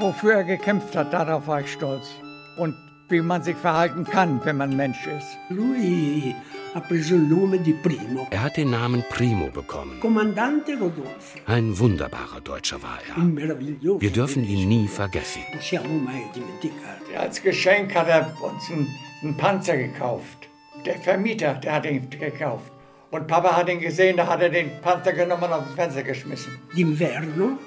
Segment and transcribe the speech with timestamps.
[0.00, 2.08] wofür er gekämpft hat, darauf war ich stolz.
[2.56, 2.74] Und
[3.08, 5.36] wie man sich verhalten kann, wenn man Mensch ist.
[5.48, 6.34] Lui
[6.74, 8.26] ha preso il nome di Primo.
[8.30, 9.98] Er hat den Namen Primo bekommen.
[10.00, 11.38] Comandante Rodolfo.
[11.46, 13.16] Ein wunderbarer Deutscher war er.
[13.22, 14.00] Un meraviglioso.
[14.00, 15.42] Wir dürfen ihn nie vergessen.
[15.50, 17.18] Non possiamo mai dimenticare.
[17.18, 18.86] Als Geschenk hat er uns einen,
[19.22, 20.48] einen Panzer gekauft.
[20.86, 22.72] Der Vermieter, der hat ihn gekauft.
[23.10, 26.52] Und Papa hat ihn gesehen, da hat er den Panzer genommen und aufs Fenster geschmissen.
[26.76, 27.58] D'inverno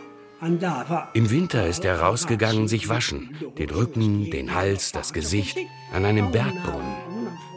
[1.13, 3.35] Im Winter ist er rausgegangen, sich waschen.
[3.57, 5.57] Den Rücken, den Hals, das Gesicht.
[5.93, 6.95] An einem Bergbrunnen.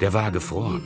[0.00, 0.82] Der war gefroren.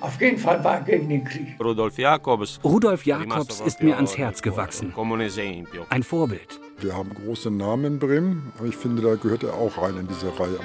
[0.00, 1.46] Auf jeden Fall war er gegen den Krieg.
[1.62, 2.58] Rudolf Jakobs.
[2.64, 4.92] Rudolf Jakobs ist mir ans Herz gewachsen.
[5.90, 6.60] Ein Vorbild.
[6.78, 10.08] Wir haben große Namen in Bremen, aber ich finde, da gehört er auch rein in
[10.08, 10.58] diese Reihe.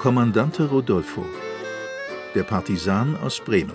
[0.00, 1.24] Kommandante Rodolfo,
[2.34, 3.72] der Partisan aus Bremen,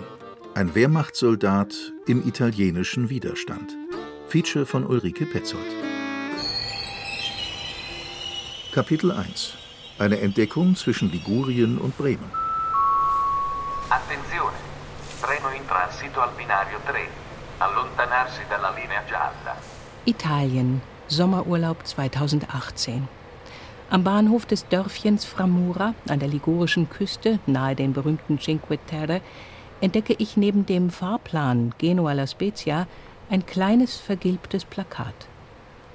[0.58, 3.76] ein Wehrmachtssoldat im italienischen Widerstand.
[4.26, 5.62] Feature von Ulrike Petzold.
[8.72, 9.56] Kapitel 1
[10.00, 12.28] Eine Entdeckung zwischen Ligurien und Bremen.
[13.88, 14.56] Attenzione!
[15.22, 17.06] Treno in transito al binario 3.
[17.60, 19.54] Allontanarsi dalla linea gialla.
[20.06, 23.06] Italien, Sommerurlaub 2018.
[23.90, 29.20] Am Bahnhof des Dörfchens Framura an der ligurischen Küste nahe den berühmten Cinque Terre
[29.80, 32.86] entdecke ich neben dem Fahrplan Genua La Spezia
[33.30, 35.14] ein kleines vergilbtes Plakat.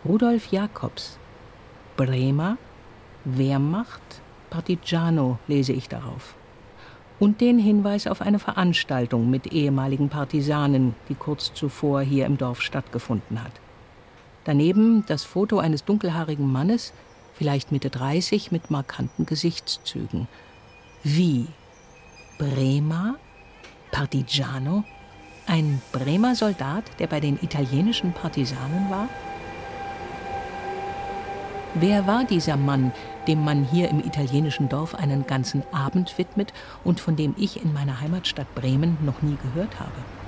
[0.05, 1.17] Rudolf Jakobs.
[1.95, 2.57] Bremer,
[3.25, 4.01] Wehrmacht,
[4.49, 6.35] Partigiano lese ich darauf.
[7.19, 12.61] Und den Hinweis auf eine Veranstaltung mit ehemaligen Partisanen, die kurz zuvor hier im Dorf
[12.61, 13.53] stattgefunden hat.
[14.43, 16.93] Daneben das Foto eines dunkelhaarigen Mannes,
[17.33, 20.27] vielleicht Mitte 30, mit markanten Gesichtszügen.
[21.03, 21.47] Wie?
[22.37, 23.15] Bremer?
[23.93, 24.83] Partigiano?
[25.45, 29.07] Ein Bremer Soldat, der bei den italienischen Partisanen war?
[31.75, 32.91] Wer war dieser Mann,
[33.27, 37.71] dem man hier im italienischen Dorf einen ganzen Abend widmet und von dem ich in
[37.71, 40.22] meiner Heimatstadt Bremen noch nie gehört habe?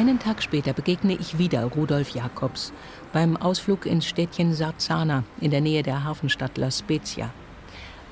[0.00, 2.72] Einen Tag später begegne ich wieder Rudolf Jakobs
[3.12, 7.28] beim Ausflug ins Städtchen Sarzana in der Nähe der Hafenstadt La Spezia.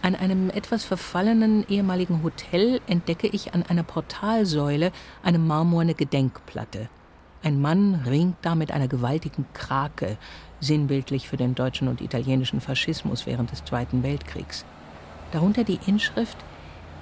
[0.03, 6.91] An einem etwas verfallenen ehemaligen Hotel entdecke ich an einer Portalsäule eine marmorne Gedenkplatte.
[7.43, 10.19] Ein Mann ringt da mit einer gewaltigen Krake,
[10.60, 14.66] sinnbildlich für den deutschen und italienischen Faschismus während des Zweiten Weltkriegs.
[15.32, 16.37] Darunter die Inschrift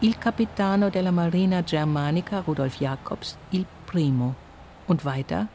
[0.00, 4.36] Il Capitano della Marina Germanica Rudolf Jakobs Il Primo.
[4.86, 5.48] Und weiter,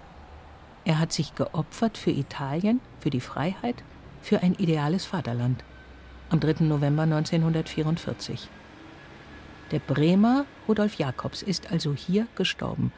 [0.84, 3.84] er hat sich geopfert für Italien, für die Freiheit,
[4.22, 5.64] für ein ideales Vaterland.
[6.30, 6.64] Am 3.
[6.66, 8.50] November 1944.
[9.72, 12.92] Der Bremer Rudolf Jakobs ist also hier gestorben.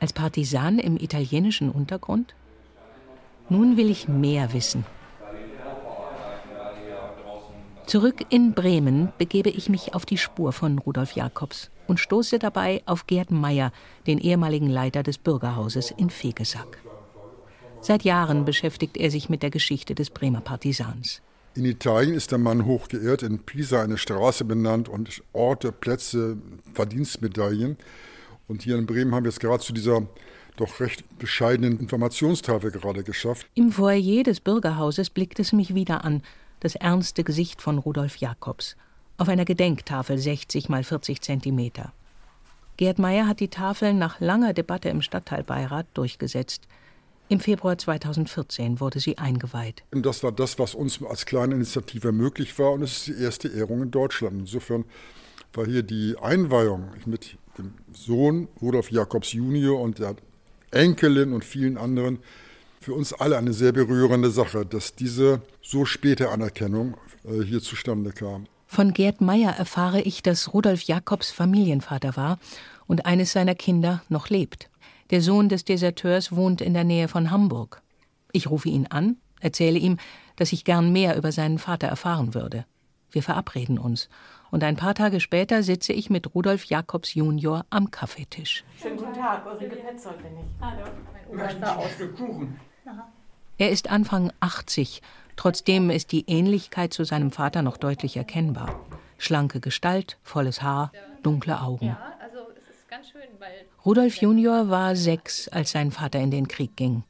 [0.00, 2.34] Als Partisan im italienischen Untergrund?
[3.48, 4.84] Nun will ich mehr wissen.
[7.86, 12.82] Zurück in Bremen begebe ich mich auf die Spur von Rudolf Jakobs und stoße dabei
[12.86, 13.72] auf Gerd Meyer,
[14.06, 16.78] den ehemaligen Leiter des Bürgerhauses in Fegesack.
[17.82, 21.20] Seit Jahren beschäftigt er sich mit der Geschichte des Bremer Partisans.
[21.54, 26.38] In Italien ist der Mann hoch geehrt, in Pisa eine Straße benannt und Orte, Plätze,
[26.72, 27.76] Verdienstmedaillen.
[28.48, 30.06] Und hier in Bremen haben wir es gerade zu dieser
[30.56, 33.46] doch recht bescheidenen Informationstafel gerade geschafft.
[33.54, 36.22] Im Foyer des Bürgerhauses blickt es mich wieder an,
[36.64, 38.74] das ernste Gesicht von Rudolf Jakobs,
[39.18, 41.92] auf einer Gedenktafel 60 mal 40 Zentimeter.
[42.78, 46.66] Gerd Meyer hat die Tafel nach langer Debatte im Stadtteilbeirat durchgesetzt.
[47.28, 49.82] Im Februar 2014 wurde sie eingeweiht.
[49.90, 52.72] Das war das, was uns als kleine Initiative möglich war.
[52.72, 54.40] Und es ist die erste Ehrung in Deutschland.
[54.40, 54.86] Insofern
[55.52, 60.16] war hier die Einweihung mit dem Sohn Rudolf Jakobs Junior und der
[60.70, 62.20] Enkelin und vielen anderen
[62.84, 68.12] für uns alle eine sehr berührende Sache, dass diese so späte Anerkennung äh, hier zustande
[68.12, 68.46] kam.
[68.66, 72.38] Von Gerd Meyer erfahre ich, dass Rudolf Jakobs Familienvater war
[72.86, 74.68] und eines seiner Kinder noch lebt.
[75.10, 77.80] Der Sohn des Deserteurs wohnt in der Nähe von Hamburg.
[78.32, 79.96] Ich rufe ihn an, erzähle ihm,
[80.36, 82.66] dass ich gern mehr über seinen Vater erfahren würde.
[83.10, 84.10] Wir verabreden uns.
[84.50, 88.62] Und ein paar Tage später sitze ich mit Rudolf Jakobs Junior am Kaffeetisch.
[88.80, 90.60] Schönen guten Tag, Ulrike Petzold bin ich.
[90.60, 90.84] Hallo.
[91.32, 92.60] Möchten Sie ein Stück Kuchen?
[93.56, 95.00] Er ist Anfang 80,
[95.36, 98.80] trotzdem ist die Ähnlichkeit zu seinem Vater noch deutlich erkennbar.
[99.18, 100.90] Schlanke Gestalt, volles Haar,
[101.22, 101.96] dunkle Augen.
[102.20, 102.38] Also.
[103.84, 107.04] Rudolf Junior war sechs, als sein Vater in den Krieg ging.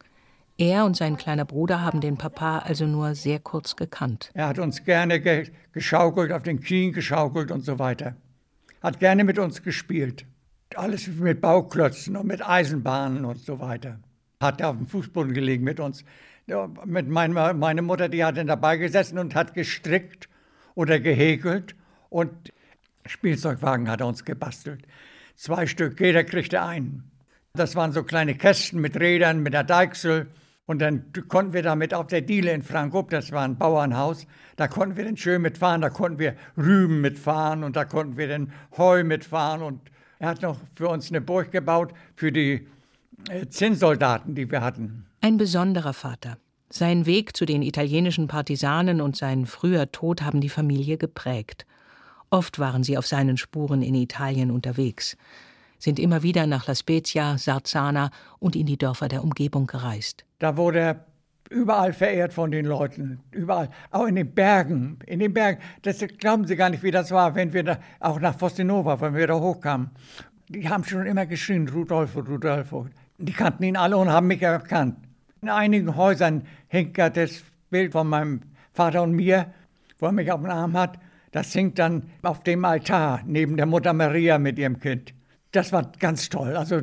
[0.56, 4.31] Er und sein kleiner Bruder haben den Papa also nur sehr kurz gekannt.
[4.35, 8.15] Er hat uns gerne ge geschaukelt, auf den Knien geschaukelt und so weiter.
[8.81, 10.25] hat gerne mit uns gespielt.
[10.77, 13.99] Alles mit Bauklötzen und mit Eisenbahnen und so weiter.
[14.40, 16.04] Hat auf dem Fußboden gelegen mit uns.
[16.84, 20.28] Mit meiner, meine Mutter, die hat dann dabei gesessen und hat gestrickt
[20.75, 21.75] oder gehäkelt
[22.10, 22.52] und
[23.06, 24.86] Spielzeugwagen hat er uns gebastelt.
[25.36, 27.10] Zwei Stück, jeder kriegte einen.
[27.54, 30.28] Das waren so kleine Kästen mit Rädern, mit der Deichsel.
[30.66, 34.26] Und dann konnten wir damit auf der Diele in Frankfurt, das war ein Bauernhaus,
[34.56, 38.28] da konnten wir dann schön mitfahren, da konnten wir Rüben mitfahren und da konnten wir
[38.28, 39.62] dann Heu mitfahren.
[39.62, 39.81] Und
[40.19, 42.66] er hat noch für uns eine Burg gebaut für die
[43.49, 45.06] Zinnsoldaten, die wir hatten.
[45.21, 46.37] Ein besonderer Vater.
[46.71, 51.67] Sein Weg zu den italienischen Partisanen und sein früher Tod haben die Familie geprägt.
[52.31, 55.17] Oft waren sie auf seinen Spuren in Italien unterwegs,
[55.79, 58.11] sind immer wieder nach La Spezia, Sarzana
[58.41, 60.25] und in die Dörfer der Umgebung gereist.
[60.41, 61.06] Da wurde er
[61.50, 65.61] überall verehrt von den Leuten, überall, auch in den Bergen, in den Bergen.
[65.82, 69.15] Das glauben Sie gar nicht, wie das war, wenn wir da, auch nach Fostinova, wenn
[69.15, 69.91] wir da hochkamen.
[70.49, 72.88] Die haben schon immer geschrien, Rudolfo, Rudolfo.
[73.19, 74.96] Die kannten ihn alle und haben mich erkannt.
[75.40, 78.40] In einigen Häusern hängt ja das Bild von meinem
[78.72, 79.52] Vater und mir,
[79.99, 80.99] wo er mich auf dem Arm hat.
[81.31, 85.14] Das hängt dann auf dem Altar neben der Mutter Maria mit ihrem Kind.
[85.52, 86.56] Das war ganz toll.
[86.56, 86.82] Also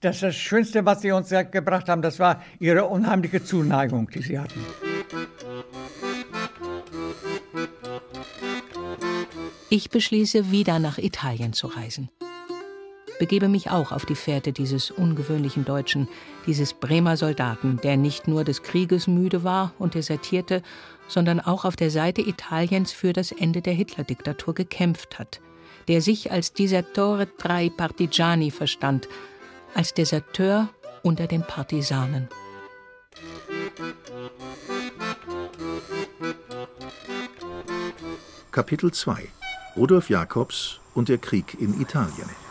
[0.00, 4.38] das, das Schönste, was sie uns gebracht haben, das war ihre unheimliche Zuneigung, die sie
[4.38, 4.60] hatten.
[9.68, 12.08] Ich beschließe, wieder nach Italien zu reisen
[13.18, 16.08] begebe mich auch auf die Fährte dieses ungewöhnlichen Deutschen,
[16.46, 20.62] dieses Bremer Soldaten, der nicht nur des Krieges müde war und desertierte,
[21.08, 25.40] sondern auch auf der Seite Italiens für das Ende der Hitler-Diktatur gekämpft hat,
[25.88, 29.08] der sich als Desertore tra Partigiani verstand,
[29.74, 30.68] als Deserteur
[31.02, 32.28] unter den Partisanen.
[38.50, 39.28] Kapitel 2
[39.76, 42.43] Rudolf Jakobs und der Krieg in Italien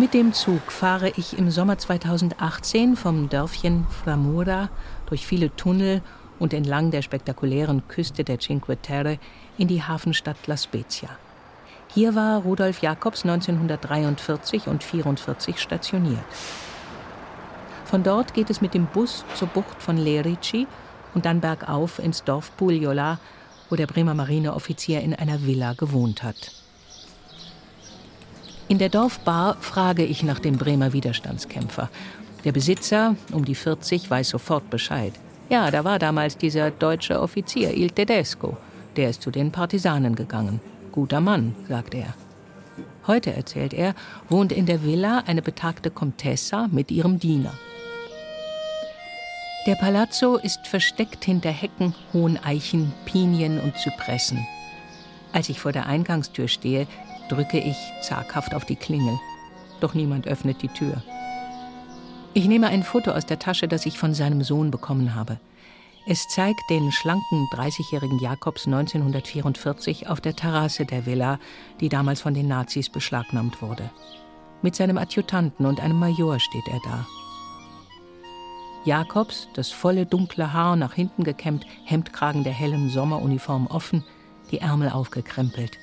[0.00, 4.70] Mit dem Zug fahre ich im Sommer 2018 vom Dörfchen Framura
[5.04, 6.00] durch viele Tunnel
[6.38, 9.18] und entlang der spektakulären Küste der Cinque Terre
[9.58, 11.10] in die Hafenstadt La Spezia.
[11.92, 16.24] Hier war Rudolf Jakobs 1943 und 1944 stationiert.
[17.84, 20.66] Von dort geht es mit dem Bus zur Bucht von Lerici
[21.12, 23.18] und dann bergauf ins Dorf Puglia,
[23.68, 26.59] wo der Bremer Marineoffizier in einer Villa gewohnt hat.
[28.70, 31.90] In der Dorfbar frage ich nach dem Bremer Widerstandskämpfer.
[32.44, 35.12] Der Besitzer, um die 40, weiß sofort Bescheid.
[35.48, 38.56] Ja, da war damals dieser deutsche Offizier, Il Tedesco.
[38.94, 40.60] Der ist zu den Partisanen gegangen.
[40.92, 42.14] Guter Mann, sagt er.
[43.08, 43.96] Heute, erzählt er,
[44.28, 47.54] wohnt in der Villa eine betagte Comtessa mit ihrem Diener.
[49.66, 54.46] Der Palazzo ist versteckt hinter Hecken, hohen Eichen, Pinien und Zypressen.
[55.32, 56.86] Als ich vor der Eingangstür stehe,
[57.30, 59.18] drücke ich zaghaft auf die Klingel.
[59.80, 61.02] Doch niemand öffnet die Tür.
[62.34, 65.40] Ich nehme ein Foto aus der Tasche, das ich von seinem Sohn bekommen habe.
[66.06, 71.38] Es zeigt den schlanken 30-jährigen Jakobs 1944 auf der Terrasse der Villa,
[71.80, 73.90] die damals von den Nazis beschlagnahmt wurde.
[74.62, 77.06] Mit seinem Adjutanten und einem Major steht er da.
[78.84, 84.04] Jakobs, das volle dunkle Haar nach hinten gekämmt, Hemdkragen der hellen Sommeruniform offen,
[84.50, 85.78] die Ärmel aufgekrempelt.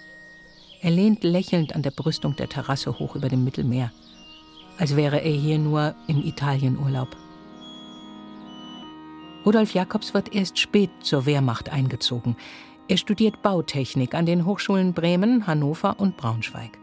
[0.82, 3.92] Er lehnt lächelnd an der Brüstung der Terrasse hoch über dem Mittelmeer,
[4.78, 7.16] als wäre er hier nur im Italienurlaub.
[9.46, 12.36] Rudolf Jakobs wird erst spät zur Wehrmacht eingezogen.
[12.88, 16.78] Er studiert Bautechnik an den Hochschulen Bremen, Hannover und Braunschweig.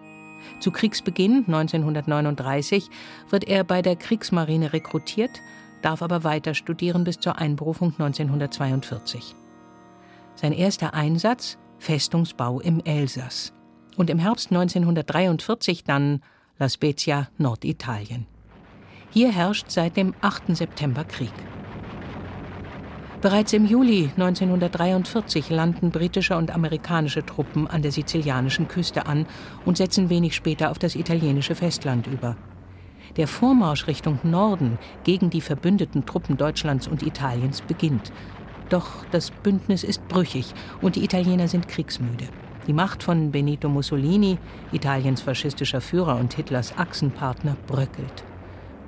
[0.60, 2.90] Zu Kriegsbeginn 1939
[3.30, 5.40] wird er bei der Kriegsmarine rekrutiert,
[5.82, 9.34] darf aber weiter studieren bis zur Einberufung 1942.
[10.34, 13.53] Sein erster Einsatz Festungsbau im Elsass
[13.96, 16.20] und im Herbst 1943 dann
[16.58, 18.26] La Spezia, Norditalien.
[19.10, 20.56] Hier herrscht seit dem 8.
[20.56, 21.32] September Krieg.
[23.24, 29.26] Bereits im Juli 1943 landen britische und amerikanische Truppen an der sizilianischen Küste an
[29.64, 32.36] und setzen wenig später auf das italienische Festland über.
[33.16, 38.12] Der Vormarsch Richtung Norden gegen die verbündeten Truppen Deutschlands und Italiens beginnt.
[38.68, 42.28] Doch das Bündnis ist brüchig und die Italiener sind kriegsmüde.
[42.66, 44.38] Die Macht von Benito Mussolini,
[44.72, 48.24] Italiens faschistischer Führer und Hitlers Achsenpartner, bröckelt.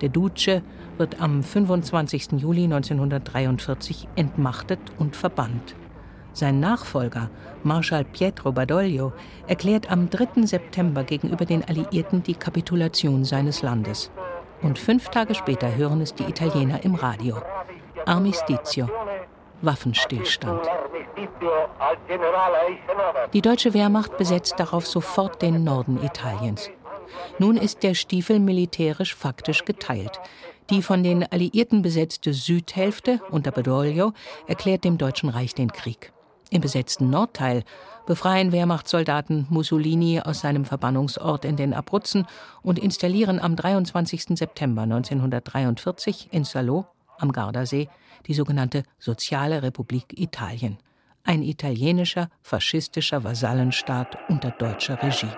[0.01, 0.63] Der Duce
[0.99, 2.33] wird am 25.
[2.33, 5.75] Juli 1943 entmachtet und verbannt.
[6.33, 7.31] Sein Nachfolger,
[7.63, 9.13] Marschall Pietro Badoglio,
[9.47, 10.47] erklärt am 3.
[10.47, 14.11] September gegenüber den Alliierten die Kapitulation seines Landes.
[14.63, 17.37] Und fünf Tage später hören es die Italiener im Radio.
[18.07, 18.89] Armistizio,
[19.63, 20.61] Waffenstillstand.
[23.33, 26.71] Die deutsche Wehrmacht besetzt darauf sofort den Norden Italiens.
[27.39, 30.21] Nun ist der Stiefel militärisch faktisch geteilt.
[30.71, 34.13] Die von den Alliierten besetzte Südhälfte unter Badoglio
[34.47, 36.13] erklärt dem Deutschen Reich den Krieg.
[36.51, 37.65] Im besetzten Nordteil
[38.07, 42.27] befreien Wehrmachtssoldaten Mussolini aus seinem Verbannungsort in den Abruzzen
[42.63, 44.37] und installieren am 23.
[44.37, 46.87] September 1943 in Salò
[47.19, 47.89] am Gardasee
[48.27, 50.79] die sogenannte Soziale Republik Italien,
[51.27, 55.29] ein italienischer faschistischer Vasallenstaat unter deutscher Regie.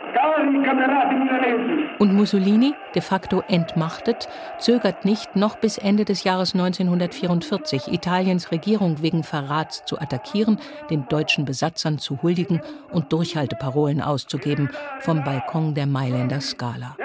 [1.98, 4.28] Und Mussolini, de facto entmachtet,
[4.58, 11.08] zögert nicht, noch bis Ende des Jahres 1944 Italiens Regierung wegen Verrats zu attackieren, den
[11.08, 12.60] deutschen Besatzern zu huldigen
[12.92, 16.96] und Durchhalteparolen auszugeben vom Balkon der Mailänder Scala.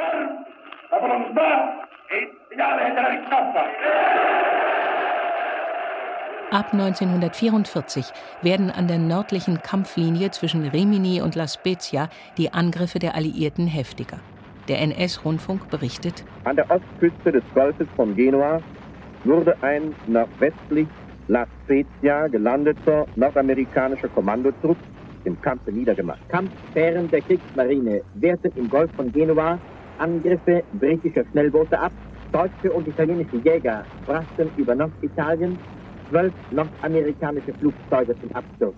[6.54, 13.16] Ab 1944 werden an der nördlichen Kampflinie zwischen Rimini und La Spezia die Angriffe der
[13.16, 14.22] Alliierten heftiger.
[14.68, 18.62] Der NS-Rundfunk berichtet: An der Ostküste des Golfes von Genua
[19.24, 20.90] wurde ein nordwestlich
[21.26, 24.78] La Spezia gelandeter nordamerikanischer Kommandotrupp
[25.24, 26.22] im Kampfe niedergemacht.
[26.28, 29.60] Kampffähren der Kriegsmarine wehrten im Golf von Genua
[29.98, 31.94] Angriffe britischer Schnellboote ab.
[32.32, 35.60] Deutsche und italienische Jäger brachten über Norditalien
[36.14, 38.76] zwölf nordamerikanische Flugzeuge zum Absturz.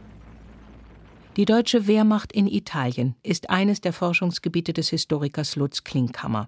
[1.36, 6.48] Die deutsche Wehrmacht in Italien ist eines der Forschungsgebiete des Historikers Lutz Klinkhammer.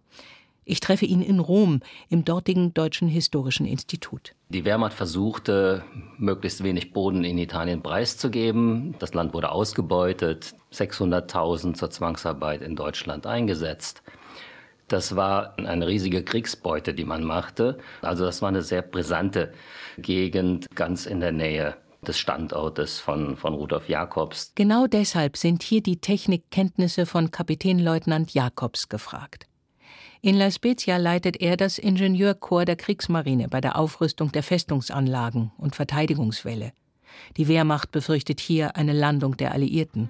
[0.64, 4.34] Ich treffe ihn in Rom im dortigen Deutschen Historischen Institut.
[4.50, 5.84] Die Wehrmacht versuchte,
[6.18, 8.96] möglichst wenig Boden in Italien preiszugeben.
[9.00, 14.04] Das Land wurde ausgebeutet, 600.000 zur Zwangsarbeit in Deutschland eingesetzt.
[14.88, 17.78] Das war eine riesige Kriegsbeute, die man machte.
[18.02, 19.54] Also das war eine sehr brisante
[19.98, 24.54] Gegend ganz in der Nähe des Standortes von, von Rudolf Jakobs.
[24.56, 29.48] Genau deshalb sind hier die Technikkenntnisse von Kapitänleutnant Jakobs gefragt.
[30.22, 35.76] In La Spezia leitet er das Ingenieurkorps der Kriegsmarine bei der Aufrüstung der Festungsanlagen und
[35.76, 36.72] Verteidigungswelle.
[37.36, 40.10] Die Wehrmacht befürchtet hier eine Landung der Alliierten.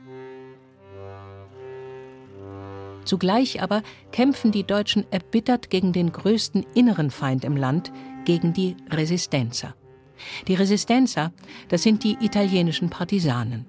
[3.07, 7.93] Zugleich aber kämpfen die Deutschen erbittert gegen den größten inneren Feind im Land,
[8.25, 9.75] gegen die Resistenza.
[10.47, 11.31] Die Resistenza,
[11.69, 13.65] das sind die italienischen Partisanen.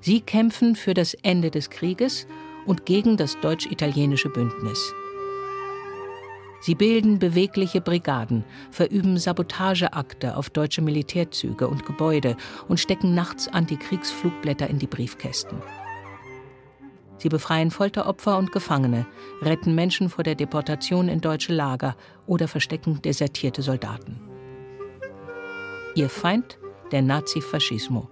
[0.00, 2.26] Sie kämpfen für das Ende des Krieges
[2.64, 4.94] und gegen das deutsch-italienische Bündnis.
[6.60, 14.68] Sie bilden bewegliche Brigaden, verüben Sabotageakte auf deutsche Militärzüge und Gebäude und stecken nachts Antikriegsflugblätter
[14.68, 15.60] in die Briefkästen.
[17.18, 19.06] Sie befreien Folteropfer und Gefangene,
[19.42, 21.96] retten Menschen vor der Deportation in deutsche Lager
[22.26, 24.20] oder verstecken desertierte Soldaten.
[25.94, 26.58] Ihr Feind
[26.92, 28.08] der Nazifaschismo.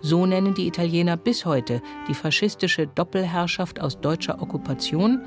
[0.00, 5.22] So nennen die Italiener bis heute die faschistische Doppelherrschaft aus deutscher Okkupation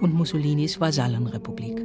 [0.00, 1.84] und Mussolinis Vasallenrepublik.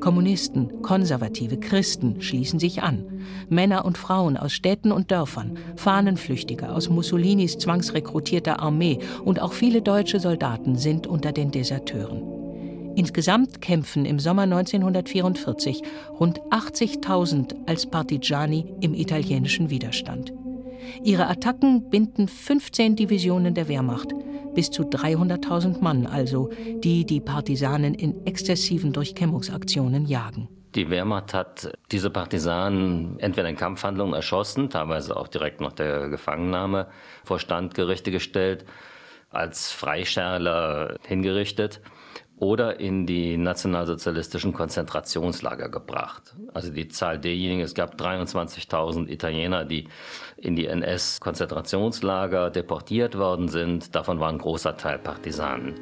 [0.00, 3.04] Kommunisten, Konservative, Christen schließen sich an.
[3.48, 9.82] Männer und Frauen aus Städten und Dörfern, Fahnenflüchtige aus Mussolinis zwangsrekrutierter Armee und auch viele
[9.82, 12.22] deutsche Soldaten sind unter den Deserteuren.
[12.96, 15.82] Insgesamt kämpfen im Sommer 1944
[16.18, 20.32] rund 80.000 als Partigiani im italienischen Widerstand.
[21.02, 24.14] Ihre Attacken binden 15 Divisionen der Wehrmacht,
[24.56, 26.50] bis zu 300.000 Mann also,
[26.82, 30.48] die die Partisanen in exzessiven Durchkämmungsaktionen jagen.
[30.74, 36.88] Die Wehrmacht hat diese Partisanen entweder in Kampfhandlungen erschossen, teilweise auch direkt nach der Gefangennahme
[37.22, 38.64] vor Standgerichte gestellt,
[39.30, 41.80] als Freischärler hingerichtet
[42.38, 46.34] oder in die nationalsozialistischen Konzentrationslager gebracht.
[46.52, 49.88] Also die Zahl derjenigen, es gab 23.000 Italiener, die
[50.36, 53.94] in die NS-Konzentrationslager deportiert worden sind.
[53.94, 55.74] Davon war ein großer Teil Partisanen.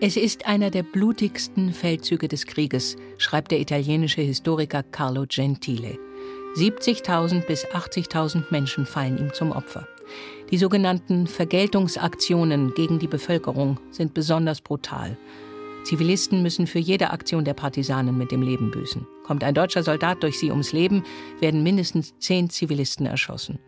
[0.00, 5.98] Es ist einer der blutigsten Feldzüge des Krieges, schreibt der italienische Historiker Carlo Gentile.
[6.56, 9.86] 70.000 bis 80.000 Menschen fallen ihm zum Opfer.
[10.50, 15.16] Die sogenannten Vergeltungsaktionen gegen die Bevölkerung sind besonders brutal.
[15.82, 19.06] Zivilisten müssen für jede Aktion der Partisanen mit dem Leben büßen.
[19.24, 21.02] Kommt ein deutscher Soldat durch sie ums Leben,
[21.40, 23.58] werden mindestens zehn Zivilisten erschossen.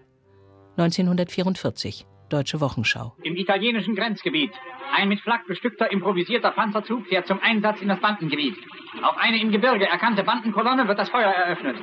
[0.76, 3.16] 1944, Deutsche Wochenschau.
[3.24, 4.52] Im italienischen Grenzgebiet.
[4.94, 8.56] Ein mit Flak bestückter improvisierter Panzerzug fährt zum Einsatz in das Bandengebiet.
[9.02, 11.76] Auf eine im Gebirge erkannte Bandenkolonne wird das Feuer eröffnet.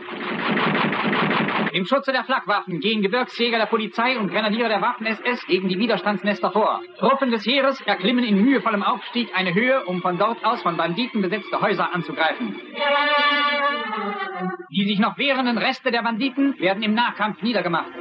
[1.76, 6.50] Im Schutze der Flakwaffen gehen Gebirgsjäger der Polizei und Grenadiere der Waffen-SS gegen die Widerstandsnester
[6.54, 6.80] vor.
[6.98, 11.22] Truppen des Heeres erklimmen in mühevollem Aufstieg eine Höhe, um von dort aus von Banditen
[11.22, 12.56] besetzte Häuser anzugreifen.
[14.72, 17.92] Die sich noch wehrenden Reste der Banditen werden im Nahkampf niedergemacht.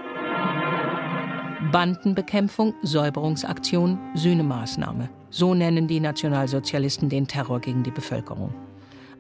[1.72, 5.10] Bandenbekämpfung, Säuberungsaktion, Sühnemaßnahme.
[5.30, 8.54] So nennen die Nationalsozialisten den Terror gegen die Bevölkerung.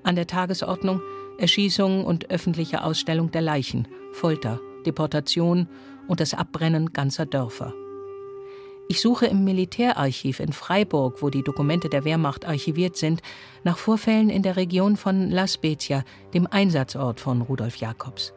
[0.04, 1.00] An der Tagesordnung
[1.38, 5.68] Erschießung und öffentliche Ausstellung der Leichen, Folter, Deportation
[6.08, 7.72] und das Abbrennen ganzer Dörfer.
[8.88, 13.22] Ich suche im Militärarchiv in Freiburg, wo die Dokumente der Wehrmacht archiviert sind,
[13.64, 16.04] nach Vorfällen in der Region von La Spezia,
[16.34, 18.34] dem Einsatzort von Rudolf Jakobs.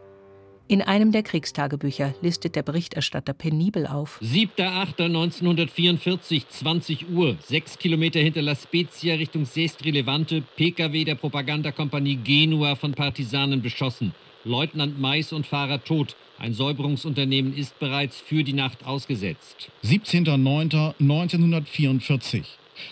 [0.69, 4.19] In einem der Kriegstagebücher listet der Berichterstatter penibel auf.
[4.22, 12.75] 7.8.1944, 20 Uhr, sechs Kilometer hinter La Spezia Richtung Sestri Levante, PKW der Propagandakompanie Genua
[12.75, 14.13] von Partisanen beschossen.
[14.44, 16.15] Leutnant Mais und Fahrer tot.
[16.39, 19.70] Ein Säuberungsunternehmen ist bereits für die Nacht ausgesetzt.
[19.84, 22.44] 17.09.1944.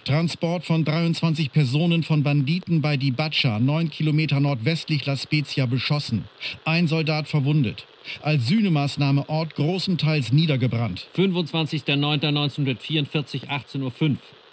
[0.03, 6.25] Transport von 23 Personen von Banditen bei Di Baccia, neun Kilometer nordwestlich La Spezia, beschossen.
[6.63, 7.85] Ein Soldat verwundet.
[8.21, 11.07] Als Sühnemaßnahme Ort großenteils niedergebrannt.
[11.15, 13.91] 25.09.1944, 18.05 Uhr.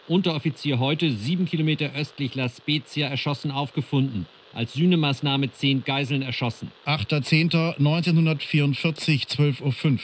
[0.08, 4.26] Unteroffizier heute, sieben Kilometer östlich La Spezia, erschossen aufgefunden.
[4.54, 6.70] Als Sühnemaßnahme zehn Geiseln erschossen.
[6.86, 9.98] 8.10.1944, 12.05 Uhr.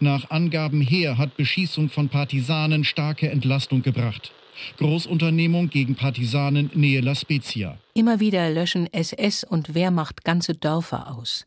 [0.00, 4.32] Nach Angaben Heer hat Beschießung von Partisanen starke Entlastung gebracht.
[4.78, 7.78] Großunternehmung gegen Partisanen Nähe La Spezia.
[7.94, 11.46] Immer wieder löschen SS und Wehrmacht ganze Dörfer aus.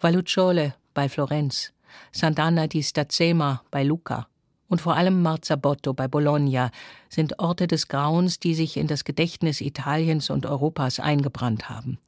[0.00, 1.72] Vallucciole bei Florenz,
[2.12, 4.28] Sant'Anna di Stazzema bei Lucca
[4.74, 6.72] und vor allem Marzabotto bei Bologna
[7.08, 11.98] sind Orte des Grauens, die sich in das Gedächtnis Italiens und Europas eingebrannt haben.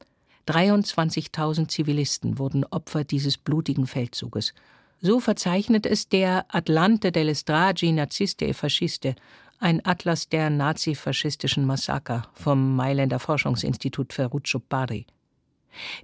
[0.49, 4.53] 23.000 Zivilisten wurden Opfer dieses blutigen Feldzuges.
[4.99, 9.15] So verzeichnet es der Atlante delle Stragi Naziste e Fasciste,
[9.59, 15.05] ein Atlas der nazifaschistischen Massaker vom Mailänder Forschungsinstitut Ferruccio Parri.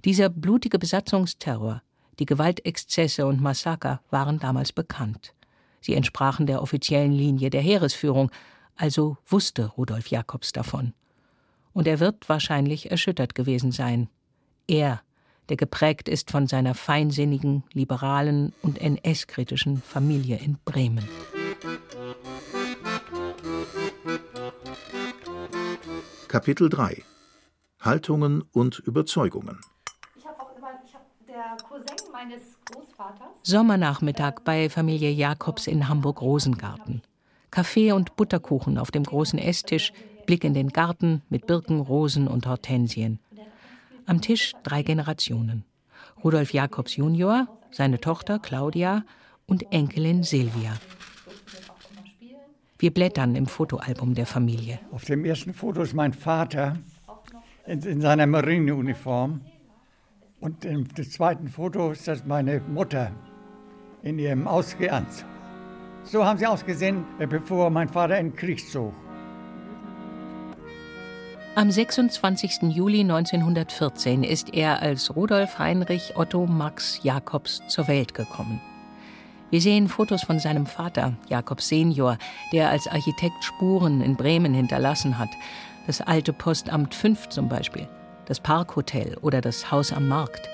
[0.06, 1.82] Dieser blutige Besatzungsterror,
[2.18, 5.33] die Gewaltexzesse und Massaker waren damals bekannt.
[5.84, 8.30] Sie entsprachen der offiziellen Linie der Heeresführung,
[8.74, 10.94] also wusste Rudolf Jakobs davon.
[11.74, 14.08] Und er wird wahrscheinlich erschüttert gewesen sein.
[14.66, 15.02] Er,
[15.50, 21.06] der geprägt ist von seiner feinsinnigen, liberalen und NS-kritischen Familie in Bremen.
[26.28, 27.02] Kapitel 3
[27.82, 29.60] Haltungen und Überzeugungen
[30.16, 31.04] Ich habe auch immer, ich hab,
[31.56, 33.28] der Cousin meines Großvaters.
[33.42, 37.02] Sommernachmittag bei Familie Jakobs in Hamburg-Rosengarten.
[37.50, 39.92] Kaffee und Butterkuchen auf dem großen Esstisch,
[40.26, 43.20] Blick in den Garten mit Birken, Rosen und Hortensien.
[44.06, 45.64] Am Tisch drei Generationen.
[46.22, 49.04] Rudolf Jakobs Junior, seine Tochter Claudia
[49.46, 50.72] und Enkelin Silvia.
[52.78, 54.80] Wir blättern im Fotoalbum der Familie.
[54.90, 56.78] Auf dem ersten Foto ist mein Vater
[57.66, 59.40] in, in seiner Marineuniform.
[60.44, 63.10] Und im zweiten Foto ist das meine Mutter
[64.02, 65.24] in ihrem Ausgehanzug.
[66.02, 68.92] So haben sie ausgesehen, bevor mein Vater in den Krieg zog.
[71.54, 72.74] Am 26.
[72.74, 78.60] Juli 1914 ist er als Rudolf Heinrich Otto Max Jakobs zur Welt gekommen.
[79.48, 82.18] Wir sehen Fotos von seinem Vater, Jakob Senior,
[82.52, 85.30] der als Architekt Spuren in Bremen hinterlassen hat.
[85.86, 87.88] Das alte Postamt 5 zum Beispiel,
[88.26, 90.48] das Parkhotel oder das Haus am Markt.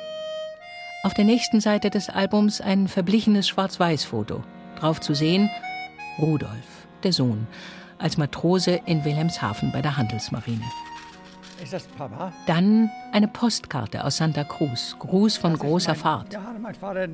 [1.02, 4.42] Auf der nächsten Seite des Albums ein verblichenes Schwarz-Weiß-Foto.
[4.78, 5.48] Drauf zu sehen
[6.18, 7.46] Rudolf, der Sohn,
[7.98, 10.64] als Matrose in Wilhelmshaven bei der Handelsmarine.
[11.62, 12.32] Ist das Papa?
[12.46, 16.32] Dann eine Postkarte aus Santa Cruz, Gruß von großer mein, Fahrt.
[16.32, 17.06] Ja, mein Vater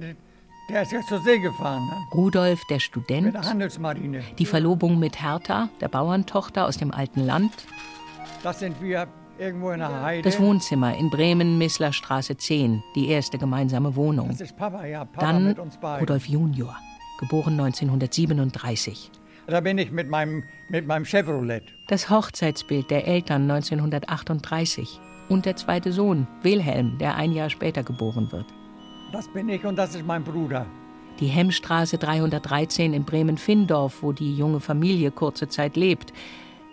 [0.69, 1.87] der ist jetzt zur See gefahren.
[1.87, 1.95] Ne?
[2.13, 3.27] Rudolf, der Student.
[3.27, 4.23] Mit der Handelsmarine.
[4.37, 7.53] Die Verlobung mit Hertha, der Bauerntochter aus dem alten Land.
[8.43, 9.07] Das sind wir
[9.39, 10.23] irgendwo in der Heide.
[10.23, 14.29] Das Wohnzimmer in Bremen, Misslerstraße 10, die erste gemeinsame Wohnung.
[14.29, 15.05] Das ist Papa, ja.
[15.05, 16.01] Papa Dann mit uns beiden.
[16.01, 16.77] Rudolf Junior,
[17.21, 19.11] geboren 1937.
[19.47, 21.63] Da bin ich mit meinem, mit meinem Chevrolet.
[21.89, 25.01] Das Hochzeitsbild der Eltern 1938.
[25.29, 28.47] Und der zweite Sohn, Wilhelm, der ein Jahr später geboren wird.
[29.13, 30.67] Das bin ich und das ist mein Bruder.
[31.21, 36.13] Die Hemmstraße 313 in Bremen-Findorf, wo die junge Familie kurze Zeit lebt,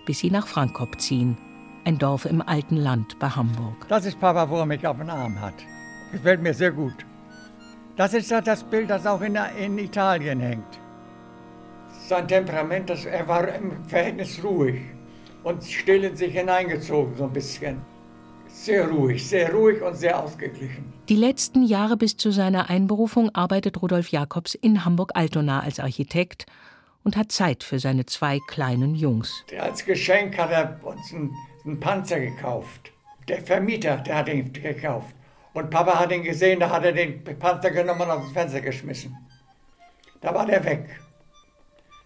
[0.05, 1.37] bis sie nach Frankop ziehen.
[1.85, 3.87] Ein Dorf im alten Land bei Hamburg.
[3.89, 5.55] Das ist Papa, wo er mich auf den Arm hat.
[6.13, 7.05] Gefällt mir sehr gut.
[7.97, 10.79] Das ist das Bild, das auch in, in Italien hängt.
[12.07, 14.79] Sein Temperament, das, er war im Verhältnis ruhig
[15.43, 17.81] und still in sich hineingezogen, so ein bisschen.
[18.47, 20.93] Sehr ruhig, sehr ruhig und sehr ausgeglichen.
[21.09, 26.45] Die letzten Jahre bis zu seiner Einberufung arbeitet Rudolf Jakobs in Hamburg-Altona als Architekt
[27.03, 29.43] und hat Zeit für seine zwei kleinen Jungs.
[29.59, 31.35] Als Geschenk hat er uns einen,
[31.65, 32.91] einen Panzer gekauft.
[33.27, 35.15] Der Vermieter, der hat ihn gekauft.
[35.53, 39.15] Und Papa hat ihn gesehen, da hat er den Panzer genommen und dem Fenster geschmissen.
[40.21, 40.89] Da war der weg.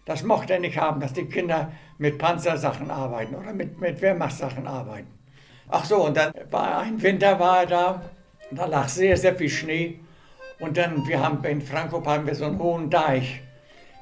[0.04, 4.66] Das mochte er nicht haben, dass die Kinder mit Panzersachen arbeiten oder mit, mit Wehrmachtssachen
[4.66, 5.08] arbeiten.
[5.68, 8.02] Ach so, und dann war ein Winter war er da,
[8.50, 10.00] da lag sehr, sehr viel Schnee.
[10.60, 13.42] Und dann, wir haben in Frankfurt haben wir so einen hohen Deich,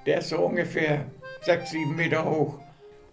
[0.07, 1.07] der ist so ungefähr
[1.43, 2.61] sechs, sieben Meter hoch.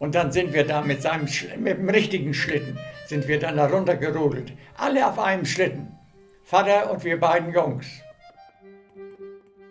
[0.04, 3.68] Und dann sind wir da mit seinem, mit dem richtigen Schlitten, sind wir dann da
[3.68, 4.52] runtergerodelt.
[4.76, 5.98] Alle auf einem Schlitten.
[6.44, 7.88] Vater und wir beiden Jungs.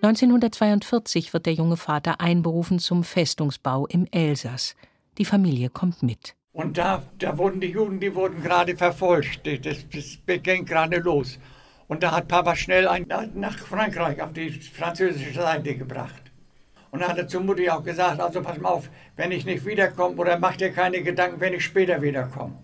[0.00, 4.74] 1942 wird der junge Vater einberufen zum Festungsbau im Elsass.
[5.18, 6.34] Die Familie kommt mit.
[6.54, 9.46] Und da, da wurden die Juden, die wurden gerade verfolgt.
[9.66, 11.38] Das, das ging gerade los.
[11.88, 16.21] Und da hat Papa schnell einen nach Frankreich auf die französische Seite gebracht.
[16.92, 19.64] Und da hat er zur Mutti auch gesagt, also pass mal auf, wenn ich nicht
[19.64, 22.54] wiederkomme oder mach dir keine Gedanken, wenn ich später wiederkomme.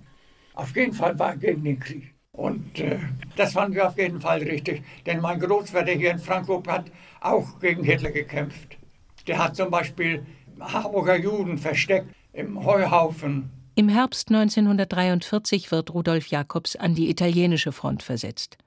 [0.54, 2.14] Auf jeden Fall war er gegen den Krieg.
[2.32, 2.98] Und äh,
[3.36, 4.82] das fanden wir auf jeden Fall richtig.
[5.06, 6.84] Denn mein Großvater hier in Frankfurt hat
[7.22, 8.76] auch gegen Hitler gekämpft.
[9.26, 10.26] Der hat zum Beispiel
[10.60, 13.50] Hamburger Juden versteckt im Heuhaufen.
[13.76, 18.58] Im Herbst 1943 wird Rudolf Jakobs an die italienische Front versetzt.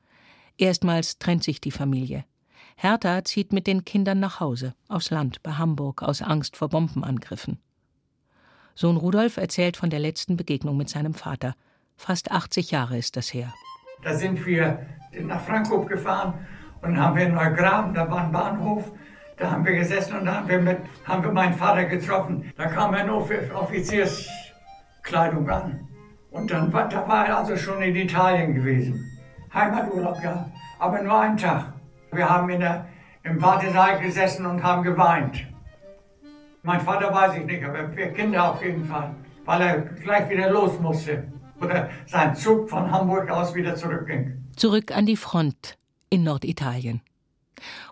[0.58, 2.26] Erstmals trennt sich die Familie.
[2.76, 7.60] Hertha zieht mit den Kindern nach Hause, aufs Land bei Hamburg, aus Angst vor Bombenangriffen.
[8.76, 11.56] Sohn Rudolf erzählt von der letzten Begegnung mit seinem Vater.
[11.98, 13.54] Fast 80 Jahre ist das her.
[14.04, 14.86] Da sind wir
[15.20, 16.34] nach Frankfurt gefahren
[16.82, 18.92] und haben wir in Neugraben, da war ein Bahnhof,
[19.38, 22.52] da haben wir gesessen und da haben wir, mit, haben wir meinen Vater getroffen.
[22.58, 25.88] Da kam er nur für Offizierskleidung an.
[26.32, 29.06] Und dann da war er also schon in Italien gewesen.
[29.54, 31.74] Heimaturlaub, ja, aber nur einen Tag.
[32.12, 32.88] Wir haben der,
[33.24, 35.47] im Wartesaal gesessen und haben geweint.
[36.63, 40.50] Mein Vater weiß ich nicht, aber wir Kinder auf jeden Fall, weil er gleich wieder
[40.50, 41.24] los musste
[41.62, 44.43] oder sein Zug von Hamburg aus wieder zurückging.
[44.56, 45.78] Zurück an die Front
[46.10, 47.02] in Norditalien.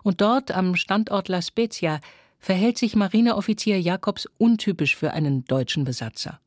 [0.02, 2.00] Und dort am Standort La Spezia
[2.38, 6.40] verhält sich Marineoffizier Jakobs untypisch für einen deutschen Besatzer.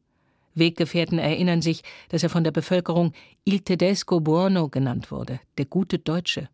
[0.55, 5.97] Weggefährten erinnern sich, dass er von der Bevölkerung Il Tedesco Buono genannt wurde, der gute
[5.97, 6.49] Deutsche.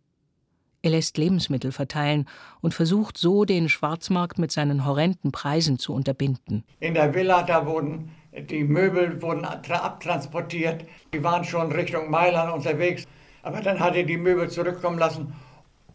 [0.82, 2.26] Er lässt Lebensmittel verteilen
[2.62, 6.64] und versucht so, den Schwarzmarkt mit seinen horrenden Preisen zu unterbinden.
[6.80, 10.86] In der Villa, da wurden die Möbel wurden abtransportiert.
[11.14, 13.08] Die waren schon Richtung Mailand unterwegs.
[13.42, 15.34] Aber dann hat er die Möbel zurückkommen lassen.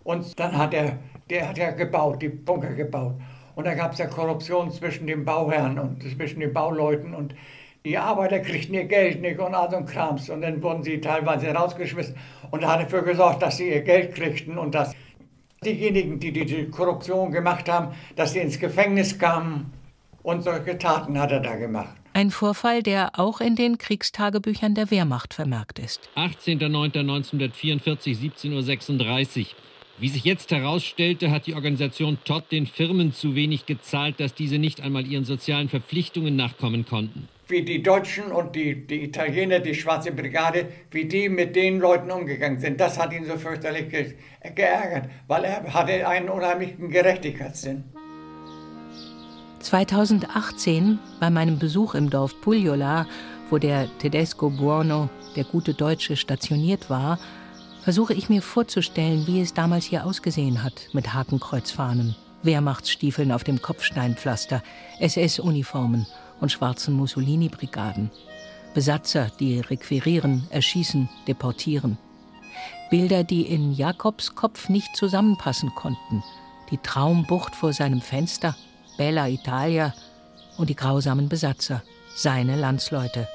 [0.02, 0.98] Und dann hat er,
[1.30, 3.14] der hat ja gebaut, die Bunker gebaut.
[3.54, 7.14] Und da gab es ja Korruption zwischen den Bauherren und zwischen den Bauleuten.
[7.14, 7.34] Und
[7.84, 10.30] die Arbeiter kriegten ihr Geld nicht und all so ein Krams.
[10.30, 12.16] Und dann wurden sie teilweise rausgeschmissen.
[12.50, 14.94] Und er hat dafür gesorgt, dass sie ihr Geld kriegten und dass
[15.62, 19.70] diejenigen, die die Korruption gemacht haben, dass sie ins Gefängnis kamen.
[20.22, 21.94] Und solche Taten hat er da gemacht.
[22.14, 26.08] Ein Vorfall, der auch in den Kriegstagebüchern der Wehrmacht vermerkt ist.
[26.16, 28.16] 18.09.1944,
[28.46, 29.46] 17.36 Uhr.
[29.98, 34.58] Wie sich jetzt herausstellte, hat die Organisation Todd den Firmen zu wenig gezahlt, dass diese
[34.58, 37.28] nicht einmal ihren sozialen Verpflichtungen nachkommen konnten.
[37.46, 42.10] Wie die Deutschen und die, die Italiener, die Schwarze Brigade, wie die mit den Leuten
[42.10, 44.14] umgegangen sind, das hat ihn so fürchterlich ge
[44.54, 47.84] geärgert, weil er hatte einen unheimlichen Gerechtigkeitssinn.
[49.60, 53.06] 2018 bei meinem Besuch im Dorf Puglia,
[53.50, 57.18] wo der Tedesco Buono, der gute Deutsche, stationiert war,
[57.82, 63.60] versuche ich mir vorzustellen, wie es damals hier ausgesehen hat mit Hakenkreuzfahnen, Wehrmachtsstiefeln auf dem
[63.60, 64.62] Kopfsteinpflaster,
[64.98, 66.06] SS-Uniformen
[66.44, 68.10] und schwarzen Mussolini-Brigaden.
[68.74, 71.96] Besatzer, die requirieren, erschießen, deportieren.
[72.90, 76.22] Bilder, die in Jakobs Kopf nicht zusammenpassen konnten.
[76.70, 78.54] Die Traumbucht vor seinem Fenster,
[78.98, 79.94] Bella Italia
[80.58, 81.82] und die grausamen Besatzer,
[82.14, 83.26] seine Landsleute.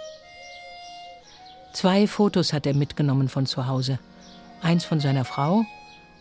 [1.74, 3.98] Zwei Fotos hat er mitgenommen von zu Hause.
[4.62, 5.66] Eins von seiner Frau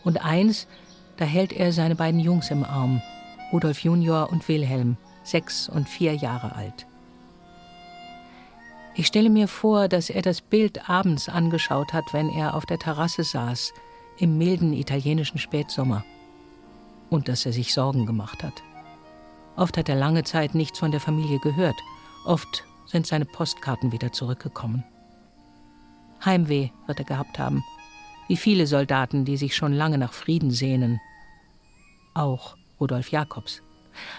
[0.03, 0.65] und eins,
[1.17, 3.03] da hält er seine beiden Jungs im Arm,
[3.53, 6.85] Rudolf Junior und Wilhelm, sechs und vier Jahre alt.
[8.95, 12.79] Ich stelle mir vor, dass er das Bild abends angeschaut hat, wenn er auf der
[12.79, 13.73] Terrasse saß,
[14.17, 16.03] im milden italienischen Spätsommer,
[17.09, 18.61] und dass er sich Sorgen gemacht hat.
[19.55, 21.77] Oft hat er lange Zeit nichts von der Familie gehört.
[22.25, 24.83] Oft sind seine Postkarten wieder zurückgekommen.
[26.23, 27.63] Heimweh wird er gehabt haben,
[28.27, 30.99] wie viele Soldaten, die sich schon lange nach Frieden sehnen.
[32.13, 33.61] Auch Rudolf Jakobs.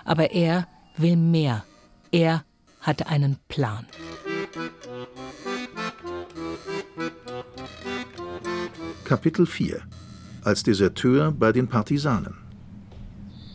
[0.04, 0.66] Aber er
[1.00, 1.64] will mehr.
[2.12, 2.44] Er
[2.80, 3.86] hatte einen Plan.
[9.04, 9.80] Kapitel 4
[10.44, 12.34] Als Deserteur bei den Partisanen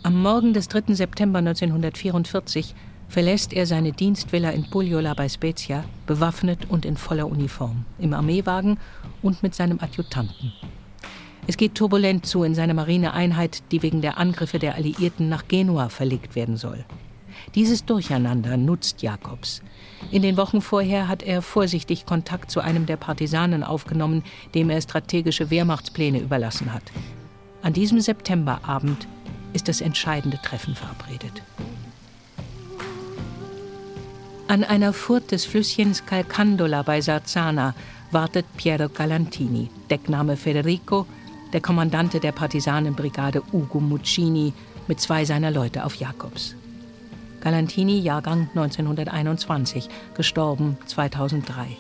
[0.04, 0.94] Am Morgen des 3.
[0.94, 2.76] September 1944
[3.08, 8.78] verlässt er seine Dienstvilla in Puglia bei Spezia, bewaffnet und in voller Uniform, im Armeewagen
[9.22, 10.52] und mit seinem Adjutanten.
[11.48, 15.90] Es geht turbulent zu in seiner Marineeinheit, die wegen der Angriffe der Alliierten nach Genua
[15.90, 16.84] verlegt werden soll.
[17.56, 19.62] Dieses Durcheinander nutzt Jakobs.
[20.12, 24.82] In den Wochen vorher hat er vorsichtig Kontakt zu einem der Partisanen aufgenommen, dem er
[24.82, 26.84] strategische Wehrmachtspläne überlassen hat.
[27.62, 29.08] An diesem Septemberabend
[29.54, 31.42] ist das entscheidende Treffen verabredet.
[34.48, 37.74] An einer Furt des Flüsschens Calcandola bei Sarzana
[38.12, 41.08] wartet Piero Galantini, Deckname Federico,
[41.52, 44.54] der Kommandante der Partisanenbrigade Ugo Muccini,
[44.88, 46.56] mit zwei seiner Leute auf Jakobs.
[47.46, 51.78] Galantini, Jahrgang 1921, gestorben 2003.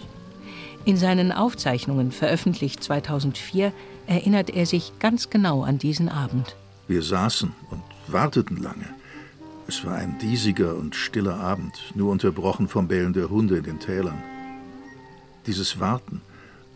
[0.85, 3.73] In seinen Aufzeichnungen, veröffentlicht 2004,
[4.05, 6.55] erinnert er sich ganz genau an diesen Abend.
[6.87, 8.87] Wir saßen und warteten lange.
[9.67, 13.79] Es war ein diesiger und stiller Abend, nur unterbrochen vom Bellen der Hunde in den
[13.79, 14.21] Tälern.
[15.47, 16.21] Dieses Warten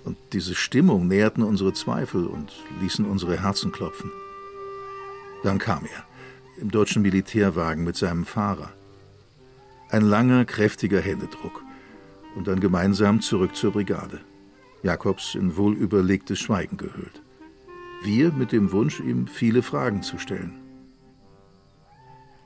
[0.03, 4.09] und diese Stimmung nährten unsere Zweifel und ließen unsere Herzen klopfen.
[5.43, 6.05] Dann kam er,
[6.59, 8.71] im deutschen Militärwagen mit seinem Fahrer.
[9.91, 11.63] Ein langer, kräftiger Händedruck
[12.35, 14.21] und dann gemeinsam zurück zur Brigade.
[14.83, 17.21] Jakobs in wohlüberlegtes Schweigen gehüllt.
[18.03, 20.53] Wir mit dem Wunsch, ihm viele Fragen zu stellen.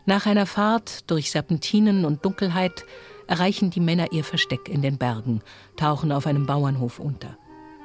[0.05, 2.85] Nach einer Fahrt durch Serpentinen und Dunkelheit
[3.27, 5.41] erreichen die Männer ihr Versteck in den Bergen,
[5.75, 7.37] tauchen auf einem Bauernhof unter.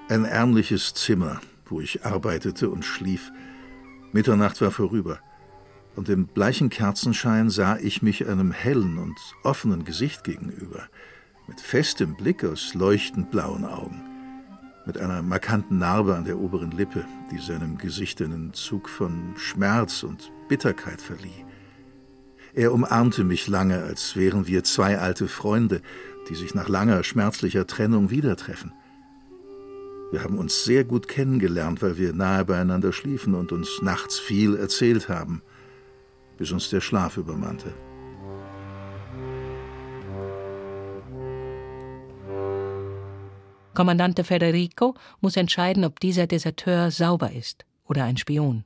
[0.08, 3.30] Ein ärmliches Zimmer, wo ich arbeitete und schlief.
[4.12, 5.20] Mitternacht war vorüber,
[5.98, 10.84] und im bleichen Kerzenschein sah ich mich einem hellen und offenen Gesicht gegenüber,
[11.48, 14.00] mit festem Blick aus leuchtend blauen Augen,
[14.86, 20.04] mit einer markanten Narbe an der oberen Lippe, die seinem Gesicht einen Zug von Schmerz
[20.04, 21.44] und Bitterkeit verlieh.
[22.54, 25.82] Er umarmte mich lange, als wären wir zwei alte Freunde,
[26.28, 28.72] die sich nach langer, schmerzlicher Trennung wieder treffen.
[30.12, 34.54] Wir haben uns sehr gut kennengelernt, weil wir nahe beieinander schliefen und uns nachts viel
[34.54, 35.42] erzählt haben,
[36.38, 37.74] bis uns der Schlaf übermannte.
[43.74, 48.64] Kommandante Federico muss entscheiden, ob dieser Deserteur sauber ist oder ein Spion.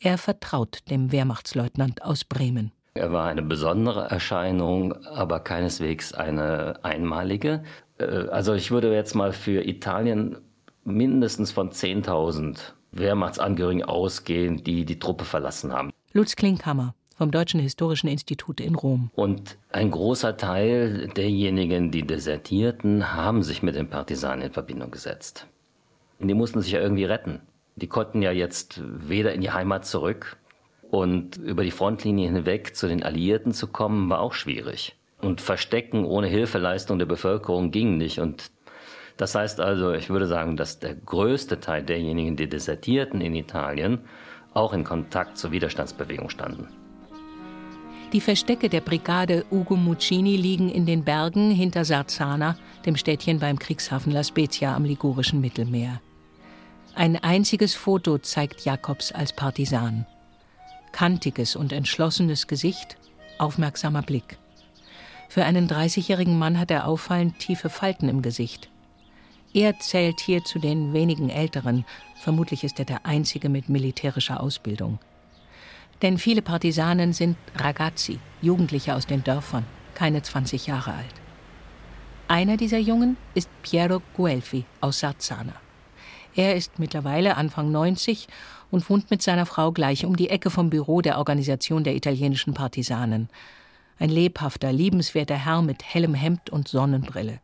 [0.00, 2.72] Er vertraut dem Wehrmachtsleutnant aus Bremen.
[2.94, 7.62] Er war eine besondere Erscheinung, aber keineswegs eine einmalige.
[7.98, 10.38] Äh, also ich würde jetzt mal für Italien
[10.84, 12.58] mindestens von 10.000
[12.90, 15.92] Wehrmachtsangehörigen ausgehen, die die Truppe verlassen haben.
[16.12, 19.10] Lutz Klinkhammer vom Deutschen Historischen Institut in Rom.
[19.14, 25.46] Und ein großer Teil derjenigen, die desertierten, haben sich mit den Partisanen in Verbindung gesetzt.
[26.18, 27.42] Die mussten sich ja irgendwie retten.
[27.76, 30.38] Die konnten ja jetzt weder in die Heimat zurück
[30.90, 34.96] und über die Frontlinie hinweg zu den Alliierten zu kommen, war auch schwierig.
[35.20, 38.18] Und Verstecken ohne Hilfeleistung der Bevölkerung ging nicht.
[38.18, 38.50] Und
[39.18, 43.98] das heißt also, ich würde sagen, dass der größte Teil derjenigen, die desertierten in Italien,
[44.54, 46.79] auch in Kontakt zur Widerstandsbewegung standen.
[48.12, 53.56] Die Verstecke der Brigade Ugo Muccini liegen in den Bergen hinter Sarzana, dem Städtchen beim
[53.56, 56.00] Kriegshafen La Spezia am ligurischen Mittelmeer.
[56.96, 60.06] Ein einziges Foto zeigt Jakobs als Partisan.
[60.90, 62.96] Kantiges und entschlossenes Gesicht,
[63.38, 64.38] aufmerksamer Blick.
[65.28, 68.68] Für einen 30-jährigen Mann hat er auffallend tiefe Falten im Gesicht.
[69.54, 71.84] Er zählt hier zu den wenigen Älteren,
[72.16, 74.98] vermutlich ist er der Einzige mit militärischer Ausbildung.
[76.02, 81.14] Denn viele Partisanen sind Ragazzi, Jugendliche aus den Dörfern, keine 20 Jahre alt.
[82.28, 85.54] Einer dieser Jungen ist Piero Guelfi aus Sarzana.
[86.34, 88.28] Er ist mittlerweile Anfang 90
[88.70, 92.54] und wohnt mit seiner Frau gleich um die Ecke vom Büro der Organisation der italienischen
[92.54, 93.28] Partisanen.
[93.98, 97.40] Ein lebhafter, liebenswerter Herr mit hellem Hemd und Sonnenbrille.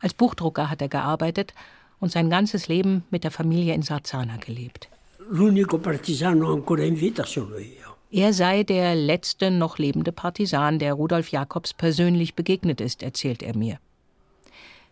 [0.00, 1.54] Als Buchdrucker hat er gearbeitet
[2.00, 4.88] und sein ganzes Leben mit der Familie in Sarzana gelebt.
[5.28, 7.96] L'unico partisano ancora in vita sono io.
[8.10, 13.56] Er sei der letzte noch lebende Partisan, der Rudolf Jakobs persönlich begegnet ist, erzählt er
[13.56, 13.80] mir.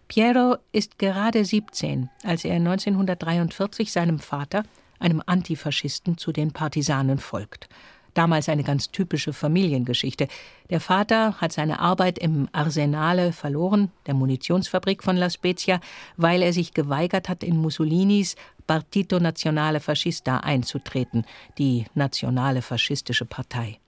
[0.09, 4.65] Piero ist gerade 17, als er 1943 seinem Vater,
[4.99, 7.69] einem Antifaschisten, zu den Partisanen folgt.
[8.15, 10.29] Damals eine ganz typische Familiengeschichte.
[10.71, 15.81] Der Vater hat seine Arbeit im Arsenale verloren, der Munitionsfabrik von La Spezia,
[16.17, 21.27] weil er sich geweigert hat, in Mussolinis Partito Nazionale Fascista einzutreten,
[21.59, 23.79] die nationale faschistische Partei.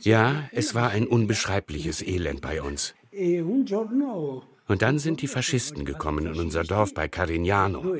[0.00, 2.94] Ja, es war ein unbeschreibliches Elend bei uns.
[3.12, 7.96] E Und dann sind die Faschisten gekommen in unser Dorf bei Carignano.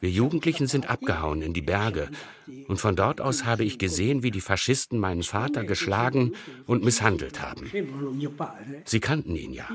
[0.00, 2.08] Wir Jugendlichen sind abgehauen in die Berge.
[2.68, 6.34] Und von dort aus habe ich gesehen, wie die Faschisten meinen Vater geschlagen
[6.66, 7.70] und misshandelt haben.
[8.84, 9.66] Sie kannten ihn ja.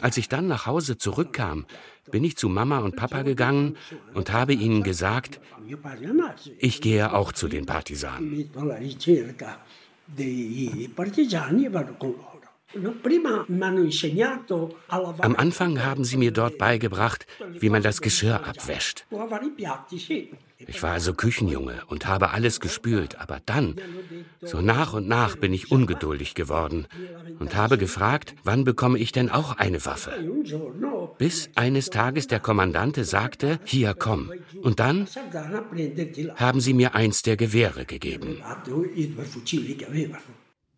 [0.00, 1.66] Als ich dann nach Hause zurückkam,
[2.10, 3.76] bin ich zu Mama und Papa gegangen
[4.14, 5.40] und habe ihnen gesagt,
[6.58, 8.50] ich gehe auch zu den Partisanen.
[15.18, 17.26] Am Anfang haben sie mir dort beigebracht,
[17.58, 19.06] wie man das Geschirr abwäscht.
[20.58, 23.76] Ich war also Küchenjunge und habe alles gespült, aber dann,
[24.40, 26.86] so nach und nach, bin ich ungeduldig geworden
[27.38, 30.12] und habe gefragt, wann bekomme ich denn auch eine Waffe?
[31.18, 34.32] Bis eines Tages der Kommandante sagte, hier komm.
[34.62, 35.06] Und dann
[36.36, 38.42] haben sie mir eins der Gewehre gegeben.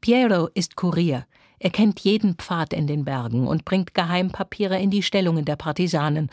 [0.01, 1.27] Piero ist Kurier.
[1.59, 6.31] Er kennt jeden Pfad in den Bergen und bringt Geheimpapiere in die Stellungen der Partisanen,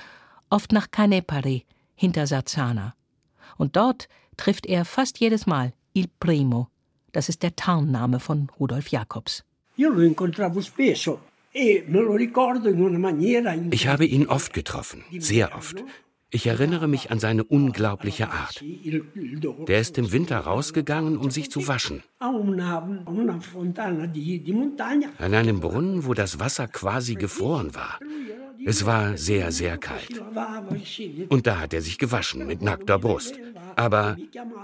[0.50, 2.96] oft nach Canepari, hinter Sarzana.
[3.58, 4.08] Und dort
[4.38, 6.68] trifft er fast jedes Mal Il Primo.
[7.12, 9.44] Das ist der Tarnname von Rudolf Jakobs.
[9.78, 9.86] E
[13.72, 15.84] ich habe ihn oft getroffen, sehr oft.
[16.36, 18.62] Ich erinnere mich an seine unglaubliche Art.
[19.70, 22.04] Der ist im Winter rausgegangen, um sich zu waschen.
[25.18, 28.00] An einem Brunnen, wo das Wasser quasi gefroren war.
[28.66, 30.22] Es war sehr, sehr kalt.
[31.30, 33.40] Und da hat er sich gewaschen mit nackter Brust.
[33.78, 34.18] Aber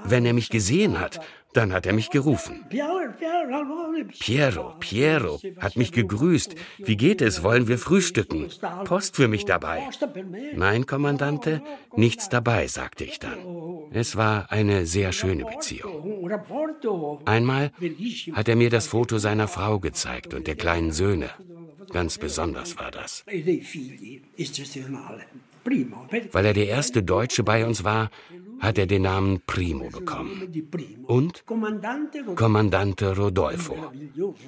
[0.03, 1.21] wenn er mich gesehen hat,
[1.53, 2.65] dann hat er mich gerufen.
[4.19, 6.55] Piero, Piero hat mich gegrüßt.
[6.77, 7.43] Wie geht es?
[7.43, 8.49] Wollen wir frühstücken?
[8.85, 9.87] Post für mich dabei.
[10.55, 11.61] Nein, Kommandante,
[11.95, 13.39] nichts dabei, sagte ich dann.
[13.91, 16.29] Es war eine sehr schöne Beziehung.
[17.25, 17.71] Einmal
[18.33, 21.29] hat er mir das Foto seiner Frau gezeigt und der kleinen Söhne.
[21.91, 23.23] Ganz besonders war das.
[26.32, 28.10] Weil er der erste Deutsche bei uns war,
[28.60, 30.51] hat er den Namen Primo bekommen.
[31.06, 33.91] Und Kommandante Rodolfo.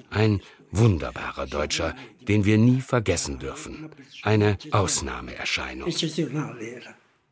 [0.09, 1.95] Ein wunderbarer Deutscher,
[2.27, 3.89] den wir nie vergessen dürfen.
[4.23, 5.89] Eine Ausnahmeerscheinung.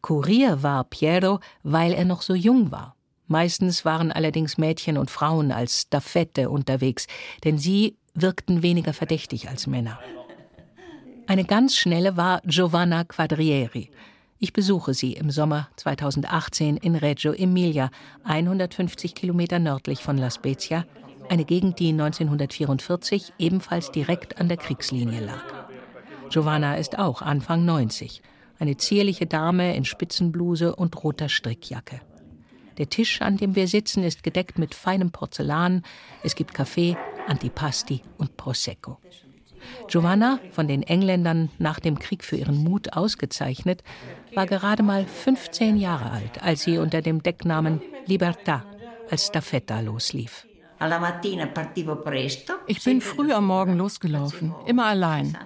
[0.02, 2.95] Kurier war Piero, weil er noch so jung war.
[3.28, 7.08] Meistens waren allerdings Mädchen und Frauen als Staffette unterwegs,
[7.45, 10.00] denn sie wirkten weniger verdächtig als Männer.
[11.28, 13.89] Eine ganz schnelle war Giovanna Quadrieri.
[14.39, 17.91] Ich besuche sie im Sommer 2018 in Reggio Emilia,
[18.24, 20.86] 150 Kilometer nördlich von La Spezia,
[21.30, 25.43] eine Gegend, die 1944 ebenfalls direkt an der Kriegslinie lag.
[26.30, 28.21] Giovanna ist auch Anfang 90,
[28.60, 32.02] eine zierliche Dame in Spitzenbluse und roter Strickjacke.
[32.77, 35.84] Der Tisch, an dem wir sitzen, ist gedeckt mit feinem Porzellan.
[36.23, 38.97] Es gibt Kaffee, Antipasti und Prosecco.
[39.88, 43.84] Giovanna, von den Engländern nach dem Krieg für ihren Mut ausgezeichnet,
[44.34, 48.62] war gerade mal 15 Jahre alt, als sie unter dem Decknamen Libertà
[49.10, 50.47] als Staffetta loslief.
[52.67, 55.38] Ich bin früh am Morgen losgelaufen, immer allein.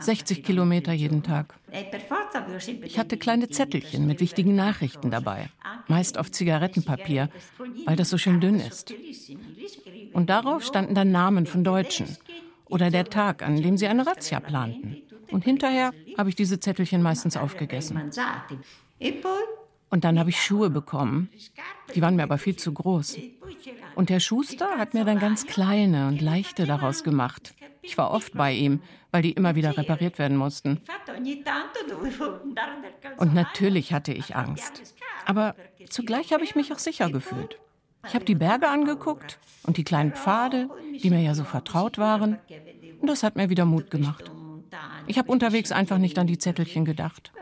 [0.00, 1.54] 60 Kilometer jeden Tag.
[2.82, 5.50] Ich hatte kleine Zettelchen mit wichtigen Nachrichten dabei,
[5.88, 7.28] meist auf Zigarettenpapier,
[7.84, 8.94] weil das so schön dünn ist.
[10.14, 12.16] Und darauf standen dann Namen von Deutschen
[12.64, 15.02] oder der Tag, an dem sie eine Razzia planten.
[15.30, 18.10] Und hinterher habe ich diese Zettelchen meistens aufgegessen.
[19.90, 21.30] Und dann habe ich Schuhe bekommen.
[21.94, 23.18] Die waren mir aber viel zu groß.
[23.94, 27.54] Und der Schuster hat mir dann ganz kleine und leichte daraus gemacht.
[27.82, 30.80] Ich war oft bei ihm, weil die immer wieder repariert werden mussten.
[33.16, 34.94] Und natürlich hatte ich Angst.
[35.24, 35.54] Aber
[35.88, 37.58] zugleich habe ich mich auch sicher gefühlt.
[38.06, 40.68] Ich habe die Berge angeguckt und die kleinen Pfade,
[41.02, 42.38] die mir ja so vertraut waren.
[43.00, 44.30] Und das hat mir wieder Mut gemacht.
[45.06, 47.32] Ich habe unterwegs einfach nicht an die Zettelchen gedacht.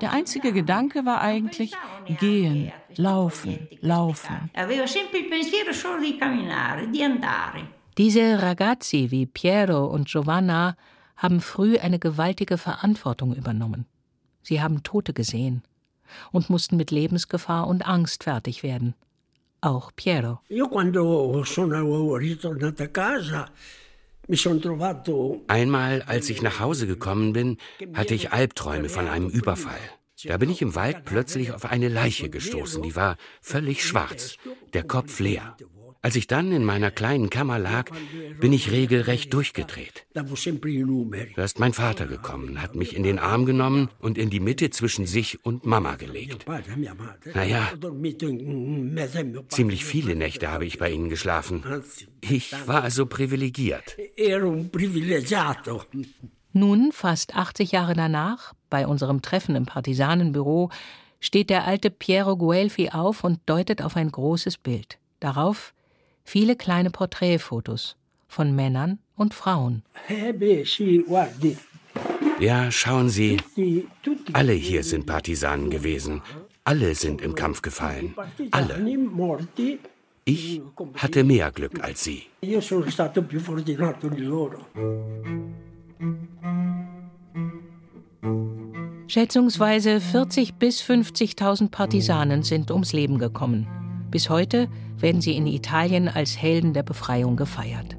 [0.00, 1.72] Der einzige Gedanke war eigentlich
[2.20, 4.50] gehen, laufen, laufen.
[7.98, 10.76] Diese Ragazzi wie Piero und Giovanna
[11.16, 13.86] haben früh eine gewaltige Verantwortung übernommen.
[14.42, 15.62] Sie haben Tote gesehen
[16.32, 18.94] und mussten mit Lebensgefahr und Angst fertig werden.
[19.60, 20.38] Auch Piero.
[25.46, 27.56] Einmal, als ich nach Hause gekommen bin,
[27.94, 29.80] hatte ich Albträume von einem Überfall.
[30.24, 34.36] Da bin ich im Wald plötzlich auf eine Leiche gestoßen, die war völlig schwarz,
[34.74, 35.56] der Kopf leer.
[36.00, 37.90] Als ich dann in meiner kleinen Kammer lag,
[38.40, 40.06] bin ich regelrecht durchgedreht.
[40.14, 44.70] Da ist mein Vater gekommen, hat mich in den Arm genommen und in die Mitte
[44.70, 46.46] zwischen sich und Mama gelegt.
[47.34, 47.68] Naja,
[49.48, 51.64] ziemlich viele Nächte habe ich bei ihnen geschlafen.
[52.20, 53.96] Ich war also privilegiert.
[56.52, 60.70] Nun, fast 80 Jahre danach, bei unserem Treffen im Partisanenbüro,
[61.20, 64.98] steht der alte Piero Guelfi auf und deutet auf ein großes Bild.
[65.20, 65.74] Darauf
[66.28, 67.96] viele kleine Porträtfotos
[68.28, 69.82] von Männern und Frauen.
[72.38, 73.38] Ja, schauen Sie,
[74.32, 76.22] alle hier sind Partisanen gewesen.
[76.64, 78.14] Alle sind im Kampf gefallen.
[78.50, 78.76] Alle.
[80.26, 80.60] Ich
[80.96, 82.24] hatte mehr Glück als Sie.
[89.06, 93.66] Schätzungsweise 40 bis 50.000 Partisanen sind ums Leben gekommen.
[94.10, 97.96] Bis heute werden sie in Italien als Helden der Befreiung gefeiert.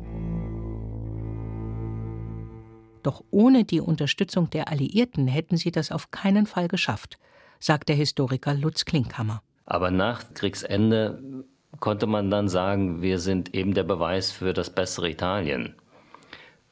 [3.03, 7.17] Doch ohne die Unterstützung der Alliierten hätten sie das auf keinen Fall geschafft,
[7.59, 9.41] sagt der Historiker Lutz Klinkhammer.
[9.65, 11.45] Aber nach Kriegsende
[11.79, 15.75] konnte man dann sagen, wir sind eben der Beweis für das bessere Italien.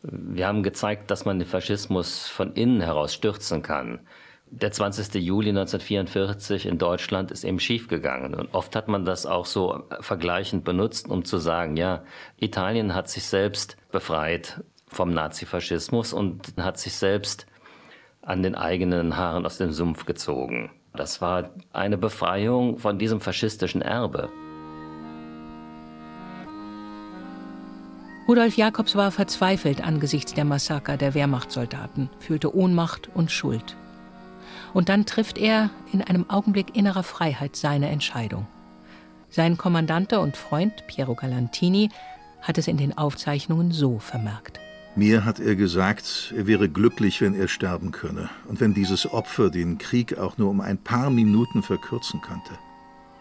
[0.02, 4.00] Wir haben gezeigt, dass man den Faschismus von innen heraus stürzen kann.
[4.50, 5.16] Der 20.
[5.16, 8.34] Juli 1944 in Deutschland ist eben schiefgegangen.
[8.34, 12.04] Und oft hat man das auch so vergleichend benutzt, um zu sagen, ja,
[12.38, 17.46] Italien hat sich selbst befreit vom Nazifaschismus und hat sich selbst
[18.22, 20.72] an den eigenen Haaren aus dem Sumpf gezogen.
[20.94, 24.30] Das war eine Befreiung von diesem faschistischen Erbe.
[28.28, 33.78] Rudolf Jakobs war verzweifelt angesichts der Massaker der Wehrmachtssoldaten, fühlte Ohnmacht und Schuld.
[34.78, 38.46] Und dann trifft er in einem Augenblick innerer Freiheit seine Entscheidung.
[39.32, 41.90] Sein Kommandante und Freund Piero Galantini
[42.44, 44.60] hat es in den Aufzeichnungen so vermerkt.
[44.96, 49.50] Mir hat er gesagt, er wäre glücklich, wenn er sterben könne und wenn dieses Opfer
[49.50, 52.52] den Krieg auch nur um ein paar Minuten verkürzen könnte.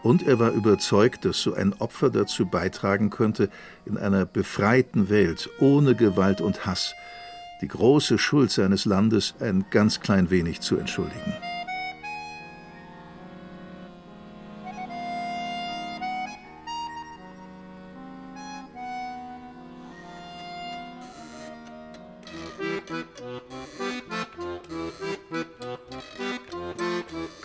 [0.03, 3.49] Und er war überzeugt, dass so ein Opfer dazu beitragen könnte,
[3.83, 6.93] in einer befreiten Welt ohne Gewalt und Hass
[7.61, 11.33] die große Schuld seines Landes ein ganz klein wenig zu entschuldigen.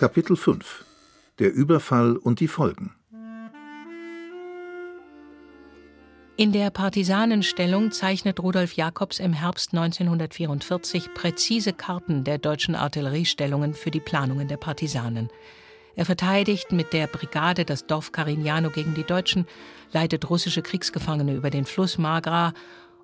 [0.03, 0.84] Kapitel 5
[1.38, 2.92] der Überfall und die Folgen.
[6.36, 13.92] In der Partisanenstellung zeichnet Rudolf Jakobs im Herbst 1944 präzise Karten der deutschen Artilleriestellungen für
[13.92, 15.30] die Planungen der Partisanen.
[15.94, 19.46] Er verteidigt mit der Brigade das Dorf Carignano gegen die Deutschen,
[19.92, 22.55] leitet russische Kriegsgefangene über den Fluss Magra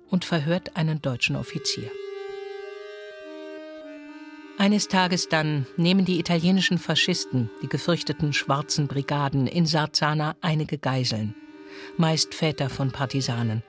[0.09, 1.89] und verhört einen deutschen Offizier.
[4.59, 11.33] Eines Tages dann nehmen die italienischen Faschisten, die gefürchteten schwarzen Brigaden in Sarzana einige Geiseln,
[11.95, 13.63] meist Väter von Partisanen.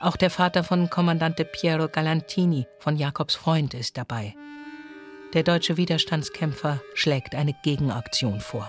[0.00, 4.34] Auch der Vater von Kommandante Piero Galantini, von Jakobs Freund, ist dabei.
[5.32, 8.68] Der deutsche Widerstandskämpfer schlägt eine Gegenaktion vor.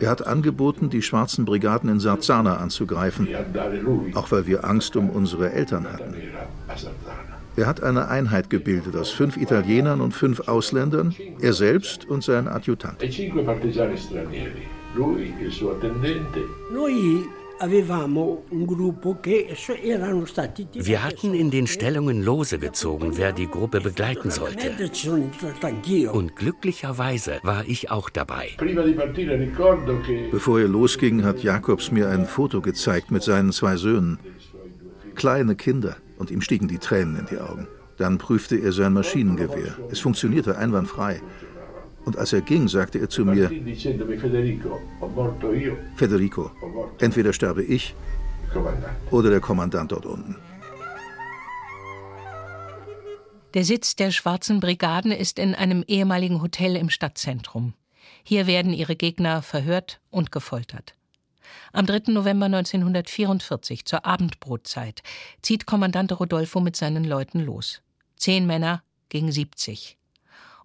[0.00, 3.28] Er hat angeboten, die schwarzen Brigaden in Sarzana anzugreifen,
[4.14, 6.14] auch weil wir Angst um unsere Eltern hatten.
[7.56, 12.48] Er hat eine Einheit gebildet aus fünf Italienern und fünf Ausländern, er selbst und sein
[12.48, 13.00] Adjutant.
[20.74, 24.70] Wir hatten in den Stellungen Lose gezogen, wer die Gruppe begleiten sollte.
[26.12, 28.50] Und glücklicherweise war ich auch dabei.
[30.30, 34.18] Bevor er losging, hat Jakobs mir ein Foto gezeigt mit seinen zwei Söhnen.
[35.14, 37.68] Kleine Kinder, und ihm stiegen die Tränen in die Augen.
[37.96, 39.76] Dann prüfte er sein Maschinengewehr.
[39.90, 41.20] Es funktionierte einwandfrei.
[42.04, 43.48] Und als er ging, sagte er zu mir,
[45.96, 46.50] Federico,
[46.98, 47.94] entweder sterbe ich
[49.10, 50.36] oder der Kommandant dort unten.
[53.54, 57.74] Der Sitz der Schwarzen Brigaden ist in einem ehemaligen Hotel im Stadtzentrum.
[58.24, 60.94] Hier werden ihre Gegner verhört und gefoltert.
[61.72, 62.12] Am 3.
[62.12, 65.02] November 1944 zur Abendbrotzeit
[65.40, 67.80] zieht Kommandant Rodolfo mit seinen Leuten los.
[68.16, 69.98] Zehn Männer gegen 70.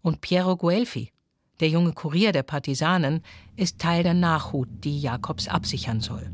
[0.02, 1.12] Und Piero Guelfi,
[1.60, 3.22] der junge Kurier der Partisanen
[3.56, 6.30] ist Teil der Nachhut, die Jakobs absichern soll.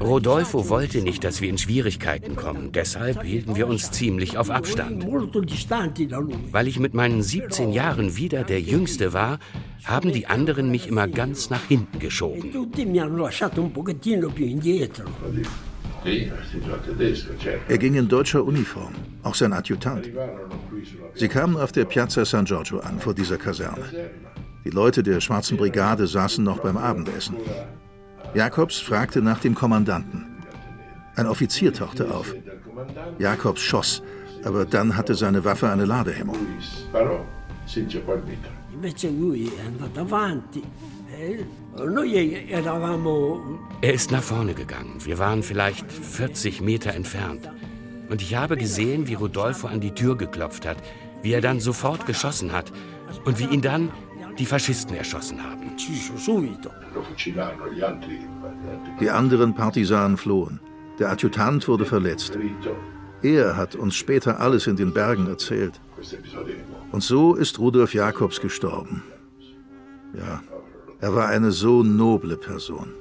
[0.00, 2.72] Rodolfo wollte nicht, dass wir in Schwierigkeiten kommen.
[2.72, 5.06] Deshalb hielten wir uns ziemlich auf Abstand.
[6.52, 9.38] Weil ich mit meinen 17 Jahren wieder der Jüngste war,
[9.84, 12.52] haben die anderen mich immer ganz nach hinten geschoben.
[17.68, 20.10] Er ging in deutscher Uniform, auch sein Adjutant.
[21.14, 23.84] Sie kamen auf der Piazza San Giorgio an, vor dieser Kaserne.
[24.64, 27.36] Die Leute der Schwarzen Brigade saßen noch beim Abendessen.
[28.34, 30.26] Jakobs fragte nach dem Kommandanten.
[31.16, 32.34] Ein Offizier tauchte auf.
[33.18, 34.02] Jakobs schoss,
[34.44, 36.36] aber dann hatte seine Waffe eine Ladehemmung.
[43.82, 44.96] Er ist nach vorne gegangen.
[45.04, 47.50] Wir waren vielleicht 40 Meter entfernt.
[48.08, 50.78] Und ich habe gesehen, wie Rodolfo an die Tür geklopft hat,
[51.22, 52.72] wie er dann sofort geschossen hat
[53.24, 53.90] und wie ihn dann
[54.38, 55.76] die Faschisten erschossen haben.
[59.00, 60.60] Die anderen Partisanen flohen.
[60.98, 62.38] Der Adjutant wurde verletzt.
[63.22, 65.80] Er hat uns später alles in den Bergen erzählt.
[66.92, 69.02] Und so ist Rudolf Jakobs gestorben.
[70.14, 70.42] Ja,
[71.00, 72.94] er war eine so noble Person.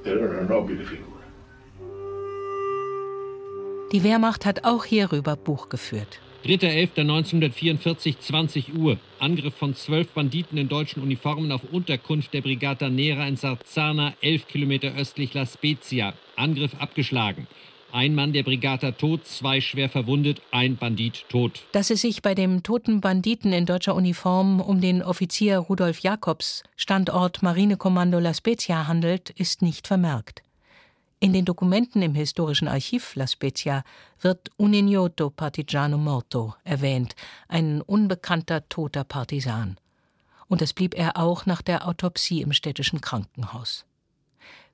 [3.92, 6.20] Die Wehrmacht hat auch hierüber Buch geführt.
[6.46, 8.98] 3.11.1944, 20 Uhr.
[9.20, 14.48] Angriff von zwölf Banditen in deutschen Uniformen auf Unterkunft der Brigata Nera in Sarzana, elf
[14.48, 16.14] Kilometer östlich La Spezia.
[16.38, 17.48] Angriff abgeschlagen.
[17.92, 21.64] Ein Mann der Brigata tot, zwei schwer verwundet, ein Bandit tot.
[21.72, 26.64] Dass es sich bei dem toten Banditen in deutscher Uniform um den Offizier Rudolf Jakobs,
[26.76, 30.44] Standort Marinekommando La Spezia handelt, ist nicht vermerkt.
[31.20, 33.84] In den Dokumenten im historischen Archiv La Spezia
[34.22, 37.16] wird Un ignoto partigiano morto erwähnt,
[37.48, 39.78] ein unbekannter toter Partisan.
[40.48, 43.86] Und das blieb er auch nach der Autopsie im städtischen Krankenhaus.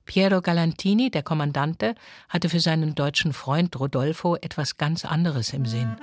[0.06, 1.94] Piero Galantini, der Kommandante,
[2.28, 5.96] hatte für seinen deutschen Freund Rodolfo etwas ganz anderes im Sinn.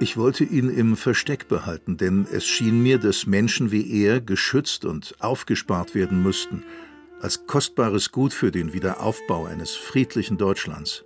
[0.00, 4.86] Ich wollte ihn im Versteck behalten, denn es schien mir, dass Menschen wie er geschützt
[4.86, 6.64] und aufgespart werden müssten–
[7.20, 11.04] als kostbares Gut für den Wiederaufbau eines friedlichen Deutschlands.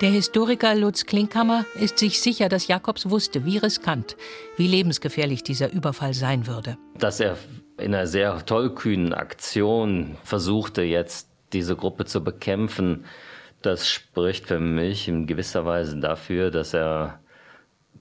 [0.00, 4.16] Der Historiker Lutz Klinkhammer ist sich sicher, dass Jakobs wusste, wie riskant,
[4.56, 6.76] wie lebensgefährlich dieser Überfall sein würde.
[6.98, 7.36] Dass er
[7.78, 13.04] in einer sehr tollkühnen Aktion versuchte, jetzt diese Gruppe zu bekämpfen,
[13.62, 17.20] das spricht für mich in gewisser Weise dafür, dass er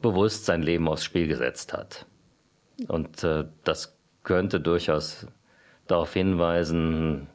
[0.01, 2.05] bewusst sein Leben aufs Spiel gesetzt hat.
[2.87, 5.27] Und äh, das könnte durchaus
[5.87, 7.27] darauf hinweisen,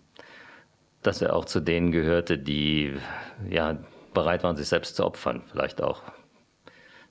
[1.03, 2.97] dass er auch zu denen gehörte, die
[3.49, 3.79] ja
[4.13, 5.43] bereit waren, sich selbst zu opfern.
[5.51, 6.03] Vielleicht auch.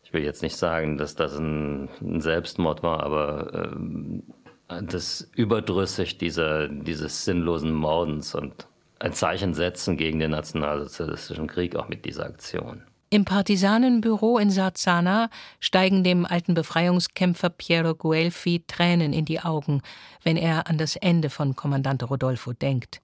[0.03, 4.23] Ich will jetzt nicht sagen, dass das ein, ein Selbstmord war, aber ähm,
[4.67, 8.67] das überdrüssig dieser, dieses sinnlosen Mordens und
[8.99, 12.81] ein Zeichen setzen gegen den nationalsozialistischen Krieg auch mit dieser Aktion.
[13.11, 19.81] Im Partisanenbüro in Sarzana steigen dem alten Befreiungskämpfer Piero Guelfi Tränen in die Augen,
[20.23, 23.01] wenn er an das Ende von Kommandante Rodolfo denkt.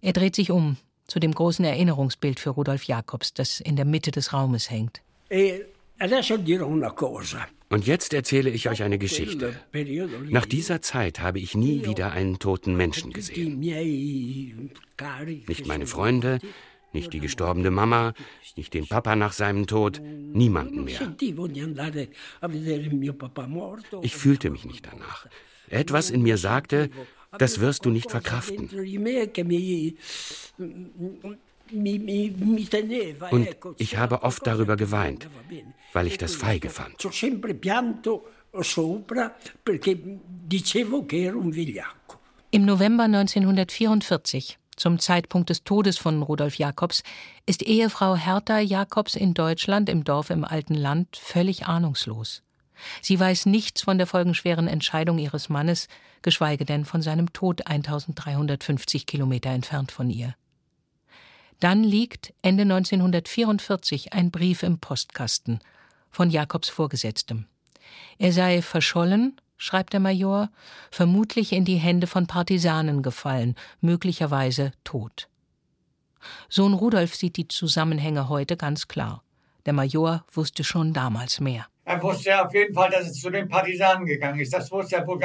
[0.00, 4.10] Er dreht sich um zu dem großen Erinnerungsbild für Rudolf Jakobs, das in der Mitte
[4.10, 5.00] des Raumes hängt.
[5.30, 5.62] E
[7.70, 9.54] Und jetzt erzähle ich euch eine Geschichte.
[10.28, 13.60] Nach dieser Zeit habe ich nie wieder einen toten Menschen gesehen.
[15.46, 16.38] Nicht meine Freunde,
[16.92, 18.14] nicht die gestorbene Mama,
[18.56, 21.14] nicht den Papa nach seinem Tod, niemanden mehr.
[24.02, 25.26] Ich fühlte mich nicht danach.
[25.68, 26.88] Etwas in mir sagte,
[27.36, 28.70] das wirst du nicht verkraften.
[33.30, 35.28] Und ich habe oft darüber geweint,
[35.92, 37.00] weil ich das feige fand.
[42.50, 47.02] Im November 1944 zum Zeitpunkt des Todes von Rudolf Jakobs
[47.46, 52.42] ist Ehefrau Hertha Jakobs in Deutschland im Dorf im alten Land völlig ahnungslos.
[53.02, 55.88] Sie weiß nichts von der folgenschweren Entscheidung ihres Mannes,
[56.22, 60.36] geschweige denn von seinem Tod 1350 Kilometer entfernt von ihr.
[61.58, 65.58] Dann liegt Ende 1944 ein Brief im Postkasten
[66.10, 67.46] von Jakobs Vorgesetztem.
[68.18, 70.48] Er sei verschollen schreibt der Major,
[70.90, 75.28] vermutlich in die Hände von Partisanen gefallen, möglicherweise tot.
[76.48, 79.22] Sohn Rudolf sieht die Zusammenhänge heute ganz klar.
[79.66, 81.66] Der Major wusste schon damals mehr.
[81.84, 84.52] Er wusste auf jeden Fall, dass es zu den Partisanen gegangen ist.
[84.52, 85.20] Das wusste er wohl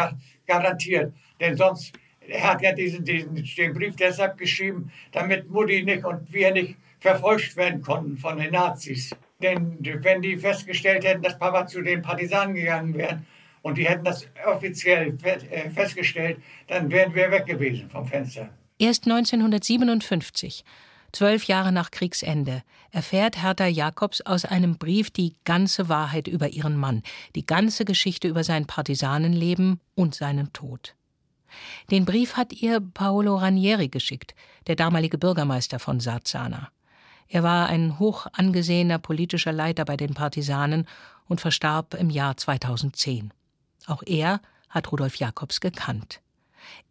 [0.46, 1.14] garantiert.
[1.40, 6.32] Denn sonst, er hat ja diesen, diesen, den Brief deshalb geschrieben, damit Mutti nicht und
[6.32, 9.16] wir nicht verfolgt werden konnten von den Nazis.
[9.44, 13.22] Denn wenn die festgestellt hätten, dass Papa zu den Partisanen gegangen wäre,
[13.62, 16.38] und die hätten das offiziell äh, festgestellt,
[16.68, 18.50] dann wären wir weg gewesen vom Fenster.
[18.78, 20.66] Erst 1957,
[21.12, 26.76] zwölf Jahre nach Kriegsende, erfährt Hertha Jacobs aus einem Brief die ganze Wahrheit über ihren
[26.76, 27.04] Mann,
[27.36, 30.96] die ganze Geschichte über sein Partisanenleben und seinen Tod.
[31.92, 34.36] Den Brief hat ihr Paolo Ranieri geschickt,
[34.68, 36.70] der damalige Bürgermeister von Sarzana.
[37.28, 40.88] Er war ein hoch angesehener politischer Leiter bei den Partisanen
[41.28, 43.34] und verstarb im Jahr 2010.
[43.88, 46.22] Auch er hat Rudolf Jakobs gekannt.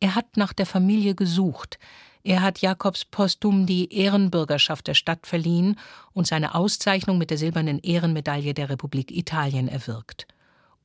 [0.01, 1.79] Er hat nach der Familie gesucht.
[2.25, 5.79] Er hat Jakobs posthum die Ehrenbürgerschaft der Stadt verliehen
[6.13, 10.29] und seine Auszeichnung mit der silbernen Ehrenmedaille der Republik Italien erwirkt.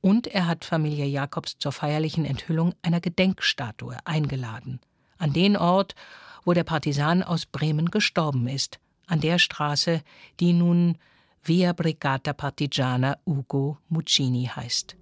[0.02, 4.80] Und er hat Familie Jakobs zur feierlichen Enthüllung einer Gedenkstatue eingeladen.
[5.18, 5.96] An den Ort,
[6.44, 10.02] wo der Partisan aus Bremen gestorben ist, an der Straße,
[10.40, 10.98] die nun
[11.44, 14.98] Via Brigata Partigiana Ugo Muccini heißt.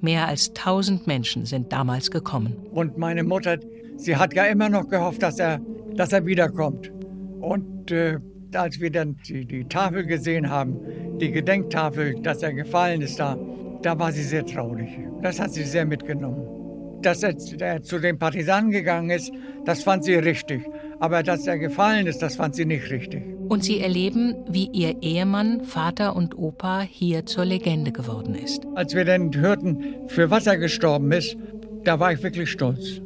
[0.00, 2.56] Mehr als tausend Menschen sind damals gekommen.
[2.72, 3.58] Und meine Mutter,
[3.96, 5.60] sie hat ja immer noch gehofft, dass er,
[5.94, 6.92] dass er wiederkommt.
[7.40, 8.18] Und äh,
[8.54, 10.76] als wir dann die, die Tafel gesehen haben,
[11.18, 13.38] die Gedenktafel, dass er gefallen ist da,
[13.82, 14.90] da war sie sehr traurig.
[15.22, 17.00] Das hat sie sehr mitgenommen.
[17.02, 19.32] Dass er, er zu den Partisanen gegangen ist,
[19.64, 20.64] das fand sie richtig.
[21.02, 23.24] Aber dass er gefallen ist, das fand sie nicht richtig.
[23.48, 28.64] Und sie erleben, wie ihr Ehemann, Vater und Opa hier zur Legende geworden ist.
[28.76, 31.36] Als wir dann hörten, für was er gestorben ist,
[31.82, 33.00] da war ich wirklich stolz.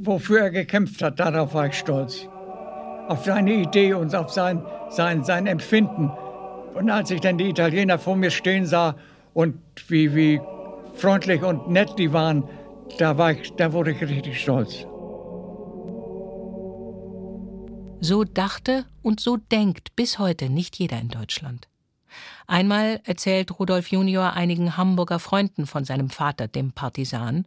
[0.00, 2.28] wofür er gekämpft hat, darauf war ich stolz.
[3.06, 4.60] Auf seine Idee und auf sein,
[4.90, 6.10] sein, sein Empfinden.
[6.74, 8.96] Und als ich dann die Italiener vor mir stehen sah
[9.32, 9.54] und
[9.86, 10.40] wie, wie
[10.96, 12.42] freundlich und nett die waren,
[12.98, 14.88] da, war ich, da wurde ich richtig stolz.
[18.06, 21.68] So dachte und so denkt bis heute nicht jeder in Deutschland.
[22.46, 27.46] Einmal erzählt Rudolf Junior einigen Hamburger Freunden von seinem Vater, dem Partisan,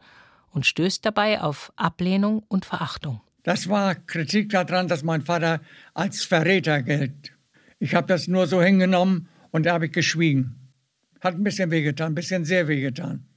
[0.49, 3.21] und stößt dabei auf Ablehnung und Verachtung.
[3.43, 5.61] Das war Kritik daran, dass mein Vater
[5.93, 7.33] als Verräter gilt.
[7.77, 10.71] Ich habe das nur so hingenommen und da habe ich geschwiegen.
[11.21, 13.27] Hat ein bisschen wehgetan, ein bisschen sehr wehgetan.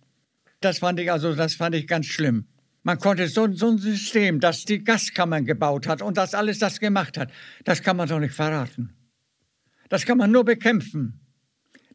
[0.63, 2.47] Das fand ich also, das fand ich ganz schlimm.
[2.83, 6.81] Man konnte so, so ein System, das die Gaskammern gebaut hat und das alles das
[6.81, 7.31] gemacht hat,
[7.65, 8.95] das kann man doch nicht verraten.
[9.91, 11.21] Das kann man nur bekämpfen.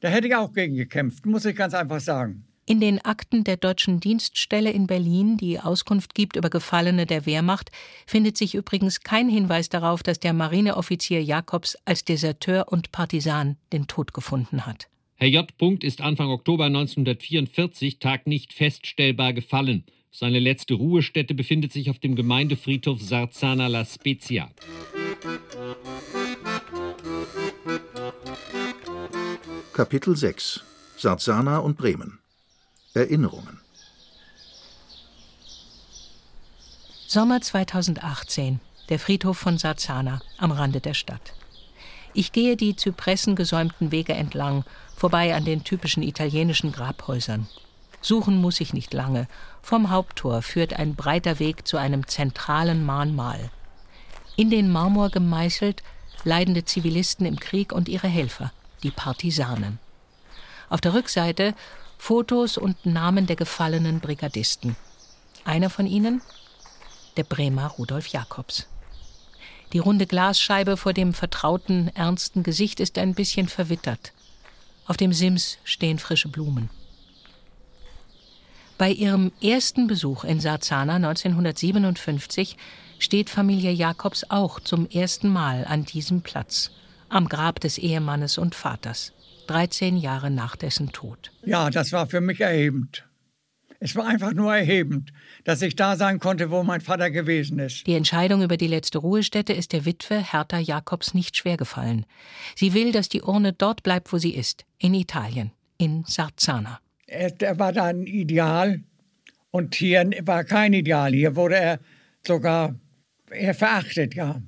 [0.02, 2.46] Da hätte ich auch gegen gekämpft, muss ich ganz einfach sagen.
[2.68, 7.72] In den Akten der deutschen Dienststelle in Berlin, die Auskunft gibt über Gefallene der Wehrmacht,
[8.08, 13.86] findet sich übrigens kein Hinweis darauf, dass der Marineoffizier Jakobs als Deserteur und Partisan den
[13.86, 14.88] Tod gefunden hat.
[15.16, 15.48] Herr J.
[15.84, 19.86] ist Anfang Oktober 1944 Tag nicht feststellbar gefallen.
[20.18, 24.50] Seine letzte Ruhestätte befindet sich auf dem Gemeindefriedhof Sarzana La Spezia.
[29.74, 30.64] Kapitel 6
[30.96, 32.20] Sarzana und Bremen
[32.94, 33.60] Erinnerungen
[37.08, 41.34] Sommer 2018 der Friedhof von Sarzana am Rande der Stadt.
[42.14, 44.64] Ich gehe die zypressengesäumten Wege entlang,
[44.96, 47.50] vorbei an den typischen italienischen Grabhäusern.
[48.06, 49.28] Suchen muss ich nicht lange.
[49.66, 53.50] Vom Haupttor führt ein breiter Weg zu einem zentralen Mahnmal.
[54.36, 55.82] In den Marmor gemeißelt
[56.24, 58.54] leidende Zivilisten im Krieg und ihre Helfer,
[58.84, 59.80] die Partisanen.
[60.70, 61.56] Auf der Rückseite
[61.98, 64.76] Fotos und Namen der gefallenen Brigadisten.
[65.46, 66.22] Einer von ihnen?
[67.18, 68.68] Der Bremer Rudolf Jakobs.
[69.74, 74.14] Die runde Glasscheibe vor dem vertrauten, ernsten Gesicht ist ein bisschen verwittert.
[74.86, 76.70] Auf dem Sims stehen frische Blumen.
[78.78, 82.58] Bei ihrem ersten Besuch in Sarzana 1957
[83.00, 86.72] steht Familie Jakobs auch zum ersten Mal an diesem Platz,
[87.08, 89.14] am Grab des Ehemannes und Vaters,
[89.48, 91.32] 13 Jahre nach dessen Tod.
[91.46, 93.06] Ja, das war für mich erhebend.
[93.80, 95.14] Es war einfach nur erhebend,
[95.46, 97.88] dass ich da sein konnte, wo mein Vater gewesen ist.
[97.88, 102.06] Die Entscheidung über die letzte Ruhestätte ist der Witwe Hertha Jakobs nicht schwer gefallen.
[102.56, 106.80] Sie will, dass die Urne dort bleibt, wo sie ist, in Italien, in Sarzana.
[107.08, 108.82] Er, er war da ein Ideal
[109.52, 111.14] und hier war kein Ideal.
[111.14, 111.80] Hier wurde er
[112.26, 112.76] sogar
[113.30, 114.42] er verachtet, ja.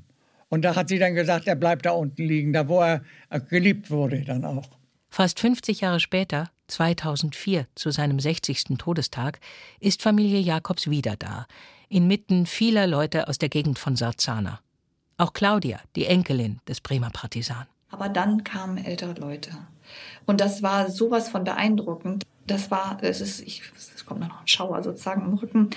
[0.49, 3.01] Und da hat sie dann gesagt, er bleibt da unten liegen, da wo er
[3.49, 4.69] geliebt wurde dann auch.
[5.09, 8.77] Fast 50 Jahre später, 2004, zu seinem 60.
[8.77, 9.39] Todestag,
[9.79, 11.47] ist Familie Jakobs wieder da,
[11.89, 14.59] inmitten vieler Leute aus der Gegend von Sarzana.
[15.17, 17.65] Auch Claudia, die Enkelin des Bremer Partisan.
[17.89, 19.51] Aber dann kamen ältere Leute.
[20.25, 24.47] Und das war sowas von beeindruckend das war, es ist, ich, es kommt noch ein
[24.47, 25.69] Schauer sozusagen im Rücken.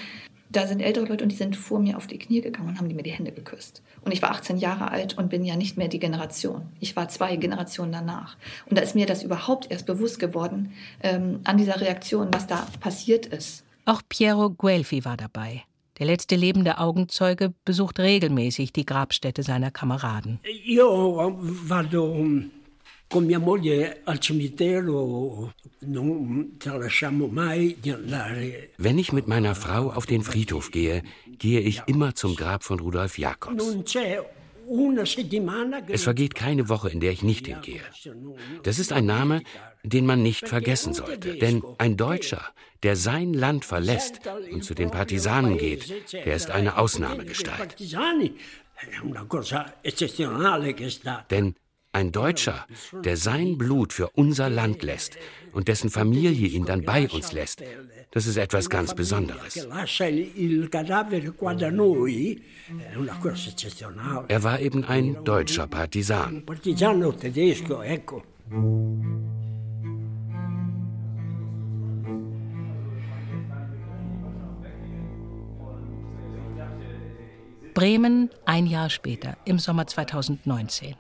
[0.52, 2.88] Da sind ältere Leute und die sind vor mir auf die Knie gegangen und haben
[2.88, 3.82] die mir die Hände geküsst.
[4.04, 6.62] Und ich war 18 Jahre alt und bin ja nicht mehr die Generation.
[6.80, 8.36] Ich war zwei Generationen danach.
[8.66, 12.66] Und da ist mir das überhaupt erst bewusst geworden, ähm, an dieser Reaktion, was da
[12.80, 13.62] passiert ist.
[13.84, 15.62] Auch Piero Guelfi war dabei.
[16.00, 20.40] Der letzte lebende Augenzeuge besucht regelmäßig die Grabstätte seiner Kameraden.
[20.64, 22.16] Io vado
[23.10, 28.70] con mia moglie al cimitero, non tralasciamo mai di andare.
[28.76, 32.78] Wenn ich mit meiner Frau auf den Friedhof gehe, gehe ich immer zum Grab von
[32.78, 33.16] Rudolf
[33.84, 34.22] che
[35.88, 37.80] Es vergeht keine Woche, in der ich nicht hingehe.
[38.62, 39.42] Das ist ein Name,
[39.82, 41.34] den man nicht vergessen sollte.
[41.34, 42.44] Denn ein Deutscher,
[42.84, 44.20] der sein Land verlässt
[44.52, 47.74] und zu den Partisanen geht, der ist eine Ausnahmegestalt.
[51.30, 51.54] Denn
[51.92, 52.66] ein Deutscher,
[53.04, 55.16] der sein Blut für unser Land lässt
[55.52, 57.62] und dessen Familie ihn dann bei uns lässt,
[58.12, 59.56] das ist etwas ganz Besonderes.
[64.28, 66.44] Er war eben ein deutscher Partisan.
[77.74, 80.96] Bremen ein Jahr später, im Sommer 2019.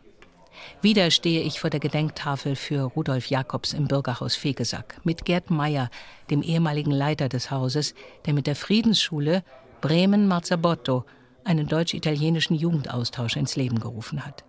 [0.82, 5.90] Wieder stehe ich vor der Gedenktafel für Rudolf Jakobs im Bürgerhaus Fegesack mit Gerd Meyer,
[6.30, 7.94] dem ehemaligen Leiter des Hauses,
[8.26, 9.42] der mit der Friedensschule
[9.80, 11.04] Bremen Marzabotto
[11.44, 14.44] einen deutsch-italienischen Jugendaustausch ins Leben gerufen hat.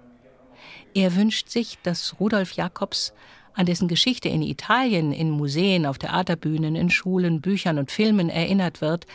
[0.94, 3.14] Er wünscht sich, dass Rudolf Jakobs,
[3.54, 8.82] an dessen Geschichte in Italien, in Museen, auf Theaterbühnen, in Schulen, Büchern und Filmen erinnert
[8.82, 9.06] wird,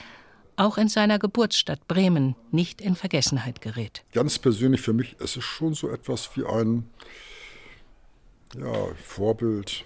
[0.56, 4.04] auch in seiner Geburtsstadt Bremen nicht in Vergessenheit gerät.
[4.12, 6.88] Ganz persönlich für mich ist es schon so etwas wie ein
[8.58, 9.84] ja, Vorbild,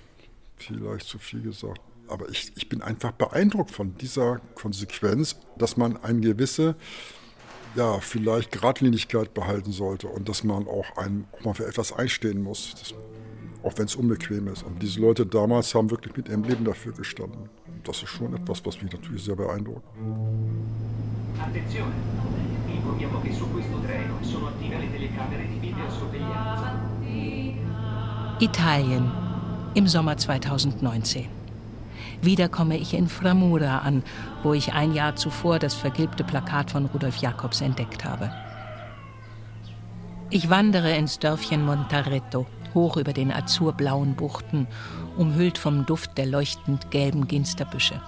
[0.56, 1.80] vielleicht zu viel gesagt.
[2.08, 6.74] Aber ich, ich bin einfach beeindruckt von dieser Konsequenz, dass man eine gewisse,
[7.76, 12.42] ja, vielleicht Gradlinigkeit behalten sollte und dass man auch, ein, auch mal für etwas einstehen
[12.42, 12.94] muss, das,
[13.62, 14.62] auch wenn es unbequem ist.
[14.62, 17.48] Und diese Leute damals haben wirklich mit ihrem Leben dafür gestanden.
[17.84, 19.84] Das ist schon etwas, was mich natürlich sehr beeindruckt.
[21.38, 21.92] Attenzione,
[22.68, 26.88] informiamo che su questo treno sono attive le telecamere di videosorveglianza.
[28.40, 29.10] Italien
[29.74, 31.28] im Sommer 2019.
[32.22, 34.02] Wieder komme ich in Framura an,
[34.42, 38.30] wo ich ein Jahr zuvor das vergilbte Plakat von Rudolf Jakobs entdeckt habe.
[40.30, 44.66] Ich wandere ins Dörfchen Montaretto, hoch über den azurblauen Buchten,
[45.16, 48.00] umhüllt vom Duft der leuchtend gelben Ginsterbüsche.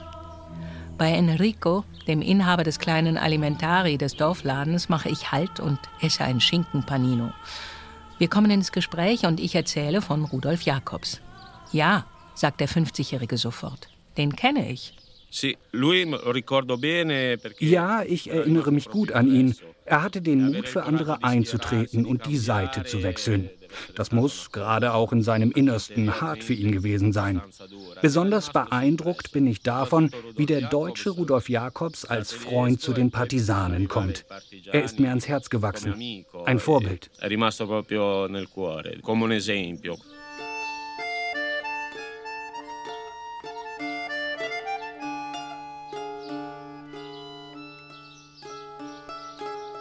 [0.99, 6.41] Bei Enrico, dem Inhaber des kleinen Alimentari des Dorfladens, mache ich Halt und esse ein
[6.41, 7.33] Schinkenpanino.
[8.19, 11.21] Wir kommen ins Gespräch und ich erzähle von Rudolf Jakobs.
[11.73, 13.89] Ja, sagt der 50-Jährige sofort.
[14.17, 14.95] Den kenne ich.
[17.59, 19.57] Ja, ich erinnere mich gut an ihn.
[19.87, 23.51] Er hatte den Mut, für andere einzutreten und die Seite zu wechseln.
[23.95, 27.41] Das muss, gerade auch in seinem Innersten, hart für ihn gewesen sein.
[28.01, 33.89] Besonders beeindruckt bin ich davon, wie der deutsche Rudolf Jakobs als Freund zu den Partisanen
[33.89, 34.25] kommt.
[34.73, 36.25] Er ist mir ans Herz gewachsen.
[36.45, 37.11] Ein Vorbild.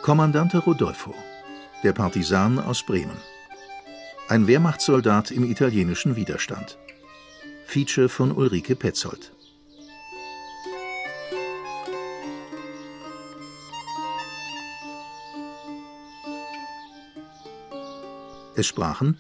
[0.02, 1.14] Kommandante Rodolfo,
[1.84, 3.18] der Partisan aus Bremen.
[4.32, 6.78] Ein Wehrmachtssoldat im italienischen Widerstand.
[7.66, 9.34] Feature von Ulrike Petzold.
[18.56, 19.20] Es sprachen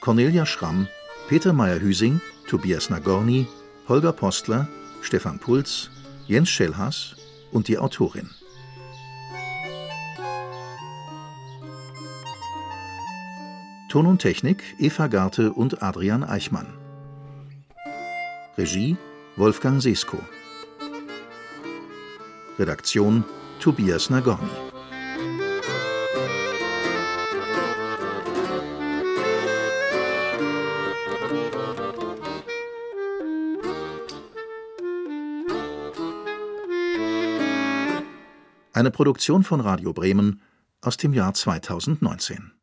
[0.00, 0.86] Cornelia Schramm,
[1.28, 3.48] Peter Meyer-Hüsing, Tobias Nagorny,
[3.88, 4.68] Holger Postler,
[5.02, 5.90] Stefan Puls,
[6.28, 7.16] Jens Schellhaas
[7.50, 8.30] und die Autorin.
[13.94, 16.66] Ton und Technik Eva Garte und Adrian Eichmann.
[18.58, 18.96] Regie
[19.36, 20.18] Wolfgang Sesko.
[22.58, 23.22] Redaktion
[23.60, 24.50] Tobias Nagorny.
[38.72, 40.40] Eine Produktion von Radio Bremen
[40.80, 42.54] aus dem Jahr 2019.